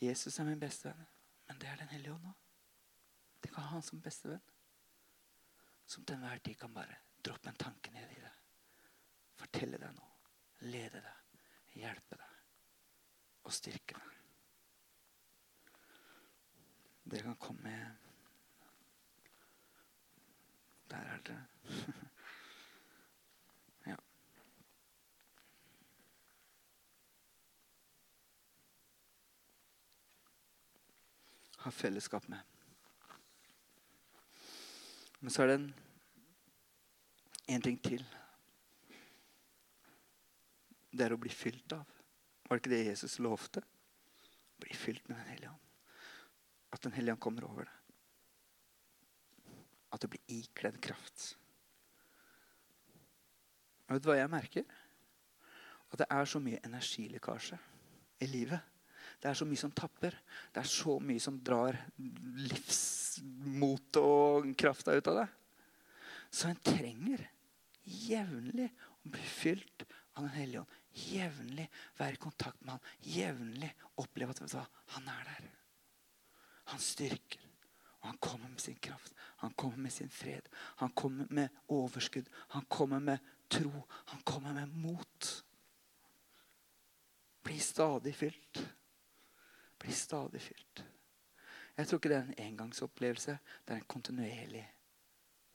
Jesus 0.00 0.38
er 0.38 0.44
min 0.48 0.60
bestevenn, 0.60 1.08
men 1.48 1.58
det 1.60 1.68
er 1.68 1.76
Den 1.76 1.88
hellige 1.92 2.14
ånd 2.14 2.30
òg. 2.30 2.36
Tenk 3.40 3.56
å 3.56 3.64
ha 3.64 3.74
han 3.74 3.84
som 3.84 4.00
bestevenn. 4.00 4.42
Som 5.86 6.04
til 6.04 6.16
enhver 6.16 6.38
tid 6.44 6.56
kan 6.60 6.74
bare 6.74 6.96
droppe 7.24 7.50
en 7.50 7.58
tanke 7.60 7.92
ned 7.92 8.12
i 8.14 8.20
deg. 8.20 8.36
Fortelle 9.40 9.80
deg 9.80 9.96
noe. 9.96 10.30
Lede 10.68 11.00
deg. 11.04 11.40
Hjelpe 11.80 12.18
deg. 12.20 12.38
Og 13.44 13.56
styrke 13.56 13.96
deg. 13.96 14.16
Dere 17.10 17.32
kan 17.32 17.40
komme 17.42 17.74
der 20.90 21.10
er 21.14 21.26
dere. 21.26 21.46
Ha 31.64 31.70
fellesskap 31.70 32.28
med. 32.28 32.40
Men 35.20 35.34
så 35.34 35.42
er 35.42 35.50
det 35.50 35.56
en, 35.58 35.66
en 37.56 37.66
ting 37.66 37.76
til. 37.84 38.04
Det 40.90 41.04
er 41.06 41.14
å 41.14 41.20
bli 41.20 41.32
fylt 41.32 41.76
av. 41.76 41.84
Var 42.48 42.56
det 42.56 42.62
ikke 42.64 42.72
det 42.72 42.86
Jesus 42.86 43.18
lovte? 43.22 43.62
Bli 44.60 44.74
fylt 44.76 45.06
med 45.08 45.20
Den 45.20 45.28
hellige 45.34 45.52
ånd. 45.52 45.68
At 46.72 46.82
Den 46.82 46.96
hellige 46.96 47.18
ånd 47.18 47.22
kommer 47.22 47.46
over 47.50 47.68
deg 47.68 47.80
at 49.90 50.02
du 50.02 50.10
blir 50.10 50.22
ikledd 50.38 50.78
kraft. 50.82 51.34
Vet 53.90 54.02
du 54.02 54.10
hva 54.10 54.20
jeg 54.20 54.30
merker? 54.30 54.66
At 55.90 56.02
det 56.02 56.06
er 56.14 56.28
så 56.30 56.38
mye 56.42 56.60
energilekkasje 56.66 57.58
i 58.22 58.28
livet. 58.30 58.62
Det 59.20 59.28
er 59.28 59.36
så 59.36 59.44
mye 59.48 59.60
som 59.60 59.72
tapper. 59.76 60.16
Det 60.52 60.62
er 60.62 60.70
så 60.70 60.96
mye 61.04 61.20
som 61.20 61.36
drar 61.44 61.76
livsmotet 62.50 64.00
og 64.00 64.48
krafta 64.58 64.96
ut 64.96 65.10
av 65.12 65.22
deg. 65.22 65.36
Så 66.30 66.48
en 66.48 66.62
trenger 66.64 67.26
jevnlig 67.84 68.70
å 69.04 69.12
bli 69.12 69.26
fylt 69.26 69.84
av 70.14 70.24
Den 70.24 70.34
hellige 70.34 70.62
ånd. 70.62 70.78
Jevnlig 70.90 71.68
være 71.98 72.16
i 72.16 72.22
kontakt 72.22 72.64
med 72.64 72.74
han. 72.74 72.88
Jevnlig 73.06 73.70
oppleve 74.02 74.34
at 74.34 74.54
hva, 74.54 74.64
han 74.96 75.06
er 75.08 75.28
der. 75.28 75.46
Han 76.72 76.82
styrker. 76.82 77.46
Og 78.00 78.08
han 78.08 78.18
kommer 78.18 78.48
med 78.48 78.60
sin 78.62 78.78
kraft. 78.80 79.14
Han 79.44 79.52
kommer 79.52 79.76
med 79.76 79.92
sin 79.92 80.08
fred. 80.08 80.48
Han 80.80 80.90
kommer 80.96 81.26
med 81.30 81.48
overskudd. 81.68 82.28
Han 82.56 82.64
kommer 82.68 82.98
med 82.98 83.18
tro. 83.48 83.70
Han 84.12 84.22
kommer 84.24 84.52
med 84.56 84.68
mot. 84.68 85.30
Bli 87.44 87.58
stadig 87.58 88.14
fylt. 88.16 88.62
Bli 89.80 89.92
stadig 89.96 90.42
fylt. 90.44 90.84
Jeg 91.76 91.88
tror 91.88 91.98
ikke 91.98 92.08
det 92.12 92.16
er 92.16 92.28
en 92.28 92.46
engangsopplevelse. 92.46 93.38
Det 93.64 93.74
er 93.74 93.80
en 93.80 93.88
kontinuerlig 93.88 94.64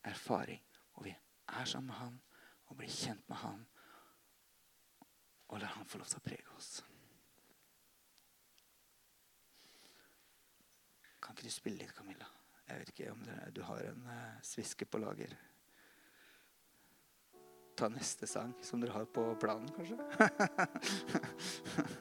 erfaring. 0.03 0.63
Hvor 0.93 1.03
vi 1.03 1.15
er 1.47 1.65
sammen 1.65 1.87
med 1.87 1.95
han 1.95 2.21
og 2.65 2.77
blir 2.77 2.89
kjent 2.89 3.29
med 3.29 3.37
han. 3.37 3.65
Og 5.47 5.59
lar 5.59 5.75
han 5.77 5.85
få 5.85 6.01
lov 6.01 6.09
til 6.09 6.21
å 6.21 6.25
prege 6.25 6.55
oss. 6.57 6.71
Kan 11.21 11.37
ikke 11.37 11.45
du 11.45 11.53
spille 11.53 11.83
litt, 11.83 11.93
Camilla? 11.97 12.27
Jeg 12.65 12.79
vet 12.79 12.89
ikke 12.89 13.11
om 13.13 13.21
du 13.53 13.61
har 13.65 13.85
en 13.91 14.07
uh, 14.09 14.41
sviske 14.41 14.85
på 14.85 15.01
lager. 15.01 15.37
ta 17.75 17.89
neste 17.91 18.27
sang 18.27 18.53
som 18.63 18.79
dere 18.81 18.95
har 18.95 19.05
på 19.05 19.35
planen, 19.35 19.69
kanskje? 19.75 19.97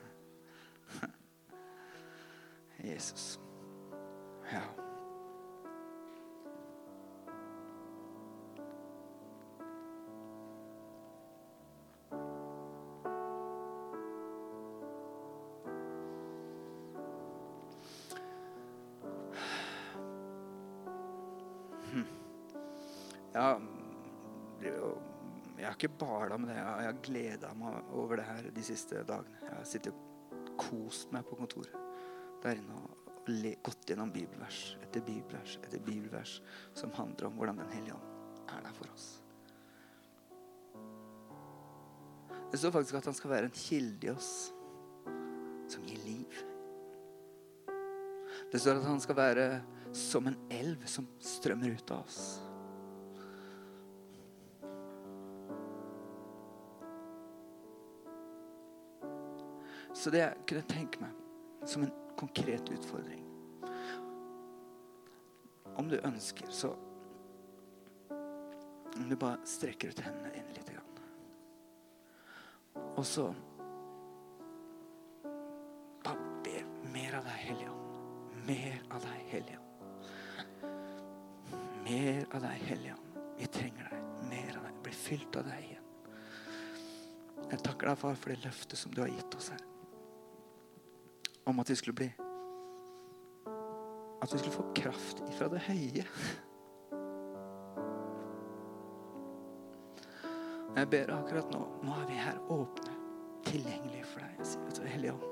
Jesus. 2.84 3.40
Ja. 4.52 4.62
Ja, 23.34 23.58
jeg 25.58 25.66
har 25.66 25.74
ikke 25.74 25.88
bala 25.88 26.36
med 26.38 26.48
det. 26.48 26.56
Jeg 26.56 26.86
har 26.86 27.00
gleda 27.02 27.54
meg 27.58 27.94
over 27.94 28.20
det 28.20 28.26
her 28.28 28.50
de 28.54 28.66
siste 28.66 29.02
dagene. 29.08 29.40
Jeg 29.42 29.56
har 29.56 29.64
sittet 29.66 29.94
og 29.94 30.52
kost 30.60 31.10
meg 31.14 31.26
på 31.26 31.40
kontoret 31.40 31.83
der 32.44 32.60
inne 32.60 32.76
og 32.76 33.04
gått 33.64 33.88
gjennom 33.88 34.10
bibelvers 34.12 34.74
etter 34.84 35.00
bibelvers 35.04 35.56
etter 35.62 35.80
bibelvers 35.80 36.40
som 36.76 36.92
handler 36.92 37.30
om 37.30 37.38
hvordan 37.38 37.62
Den 37.62 37.70
hellige 37.72 37.96
ånd 37.96 38.50
er 38.52 38.66
der 38.66 38.74
for 38.76 38.90
oss. 38.92 39.06
Det 42.52 42.60
står 42.60 42.74
faktisk 42.76 42.98
at 43.00 43.08
han 43.08 43.16
skal 43.16 43.32
være 43.32 43.48
en 43.48 43.56
kilde 43.56 44.06
i 44.06 44.12
oss 44.12 44.52
som 45.72 45.86
gir 45.88 45.98
liv. 46.04 46.36
Det 48.52 48.60
står 48.60 48.78
at 48.78 48.86
han 48.86 49.00
skal 49.02 49.16
være 49.18 49.46
som 49.96 50.28
en 50.28 50.36
elv 50.52 50.84
som 50.90 51.08
strømmer 51.18 51.74
ut 51.74 51.94
av 51.94 52.04
oss. 52.04 52.20
Så 59.94 60.12
det 60.12 60.20
jeg 60.20 60.46
kunne 60.50 60.68
tenke 60.68 61.00
meg 61.00 61.66
som 61.66 61.86
en 61.86 61.94
konkret 62.18 62.70
utfordring 62.70 63.22
Om 65.76 65.88
du 65.88 65.98
ønsker, 65.98 66.46
så 66.50 66.74
Om 68.94 69.08
du 69.08 69.16
bare 69.16 69.42
strekker 69.48 69.90
ut 69.90 70.00
hendene 70.06 70.30
inn 70.38 70.52
litt. 70.54 70.64
Og 72.96 73.06
så 73.06 73.34
Bare 76.04 76.30
be 76.44 76.60
mer 76.92 77.18
av 77.18 77.26
deg, 77.26 77.38
Hellige 77.48 77.70
Ånd. 77.72 78.00
Mer 78.44 78.80
av 78.92 79.06
deg, 79.06 79.20
Hellige 79.32 79.58
Ånd. 79.58 79.70
Mer 81.84 82.26
av 82.30 82.44
deg, 82.44 82.66
Hellige 82.68 82.96
Ånd. 82.98 83.20
Vi 83.38 83.48
trenger 83.58 83.90
deg. 83.90 84.08
Mer 84.30 84.58
av 84.58 84.66
deg. 84.68 84.80
Bli 84.84 84.94
fylt 84.94 85.38
av 85.40 85.48
deg 85.48 85.68
igjen. 85.70 85.86
Jeg 87.50 87.62
takker 87.64 87.90
deg, 87.90 88.02
far, 88.04 88.18
for 88.20 88.34
det 88.34 88.44
løftet 88.44 88.78
som 88.78 88.94
du 88.94 89.00
har 89.04 89.12
gitt 89.12 89.38
oss 89.38 89.50
her 89.54 89.64
om 91.44 91.60
at 91.60 91.70
vi 91.70 91.76
skulle 91.76 91.94
bli 91.94 92.12
At 94.22 94.32
vi 94.32 94.38
skulle 94.38 94.56
få 94.56 94.64
kraft 94.74 95.22
ifra 95.28 95.48
det 95.52 95.60
høye. 95.66 96.04
Jeg 100.74 100.88
ber 100.90 101.12
akkurat 101.12 101.50
nå 101.52 101.60
Nå 101.84 101.96
er 102.00 102.06
vi 102.08 102.16
her 102.18 102.38
åpne, 102.48 102.94
tilgjengelige 103.44 104.06
for 104.08 104.24
deg. 104.24 104.46
Sier, 104.48 104.70
du, 104.78 104.86
Hellige 104.88 105.12
Ånd, 105.12 105.30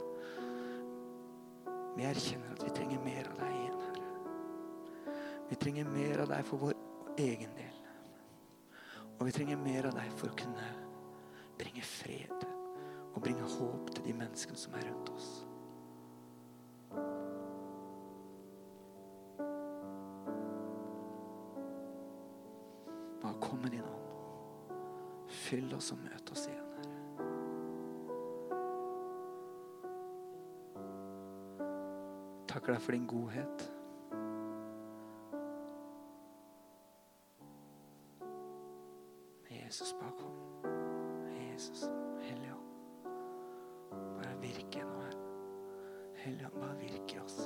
vi 1.96 2.04
erkjenner 2.08 2.52
at 2.52 2.64
vi 2.66 2.74
trenger 2.76 3.00
mer 3.04 3.30
av 3.30 3.40
deg 3.40 3.56
igjen, 3.56 3.80
Herre. 3.86 5.16
Vi 5.48 5.58
trenger 5.64 5.88
mer 5.92 6.22
av 6.24 6.30
deg 6.34 6.44
for 6.48 6.62
vår 6.66 6.76
egen 7.24 7.56
del. 7.56 7.80
Og 9.18 9.26
vi 9.28 9.34
trenger 9.36 9.60
mer 9.60 9.88
av 9.88 9.96
deg 9.96 10.12
for 10.20 10.32
å 10.32 10.38
kunne 10.38 10.68
bringe 11.60 11.84
fred 11.86 12.46
og 13.12 13.20
bringe 13.24 13.48
håp 13.56 13.90
til 13.94 14.06
de 14.08 14.14
menneskene 14.20 14.60
som 14.60 14.76
er 14.76 14.88
rundt 14.88 15.12
oss. 15.16 15.32
Oss 25.82 25.90
og 25.90 25.98
møt 25.98 26.30
oss 26.30 26.44
igjen, 26.46 26.68
Herre. 26.76 26.98
Takker 32.52 32.76
deg 32.76 32.84
for 32.84 32.94
din 32.94 33.08
godhet. 33.10 33.64
Jesus, 39.50 39.94
bare 39.98 40.14
kom. 40.20 40.38
Jesus, 41.40 41.86
Hellige 42.20 42.54
Ånd. 42.54 42.70
Bare 44.20 44.38
virke 44.44 44.86
nå 44.86 45.00
her. 45.00 45.18
Hellige 46.22 46.52
Ånd, 46.52 46.60
bare 46.60 46.78
virke 46.84 47.18
i 47.18 47.22
oss. 47.24 47.40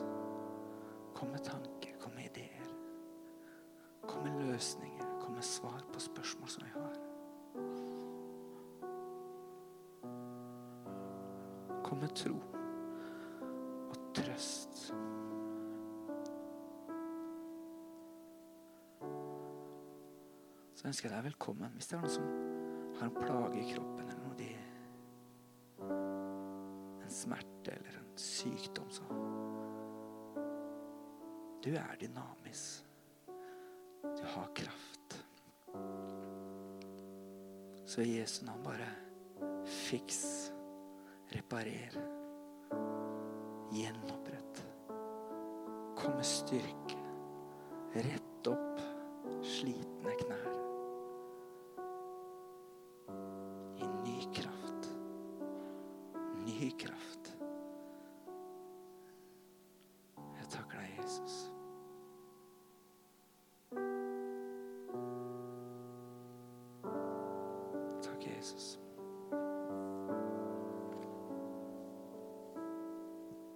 Kom 1.17 1.33
med 1.33 1.47
tanker, 1.47 1.97
kom 2.03 2.13
med 2.19 2.29
ideer. 2.35 2.69
Kom 4.05 4.27
med 4.27 4.43
løsninger, 4.45 5.21
kom 5.23 5.39
med 5.39 5.47
svar 5.57 5.87
på 5.93 6.09
spørsmål 6.11 6.57
som 6.59 6.67
vi 6.67 6.75
har. 6.77 7.06
Tro 12.17 12.37
og 13.87 13.97
trøst. 14.17 14.91
Så 20.77 20.89
ønsker 20.89 21.09
jeg 21.09 21.15
deg 21.17 21.29
velkommen 21.31 21.77
hvis 21.77 21.91
det 21.91 21.99
er 21.99 22.05
noen 22.05 22.17
som 22.17 22.27
har 22.97 23.11
en 23.11 23.19
plage 23.21 23.61
i 23.61 23.69
kroppen 23.75 24.07
eller 24.07 24.23
noe 24.23 24.37
en 27.07 27.13
smerte 27.13 27.71
eller 27.71 27.99
en 28.01 28.19
sykdom. 28.19 28.91
Så 28.91 29.03
du 31.63 31.71
er 31.75 31.97
dynamisk. 32.01 32.83
Du 34.03 34.25
har 34.35 34.51
kraft. 34.55 35.17
Så 37.87 38.03
i 38.03 38.19
Jesu 38.19 38.45
navn 38.47 38.63
bare 38.65 38.89
fiks 39.67 40.21
Reparer. 41.29 41.91
Gjenopprett. 43.73 44.67
Kom 45.97 46.13
med 46.13 46.27
styrke. 46.27 46.97
Rett 47.93 48.26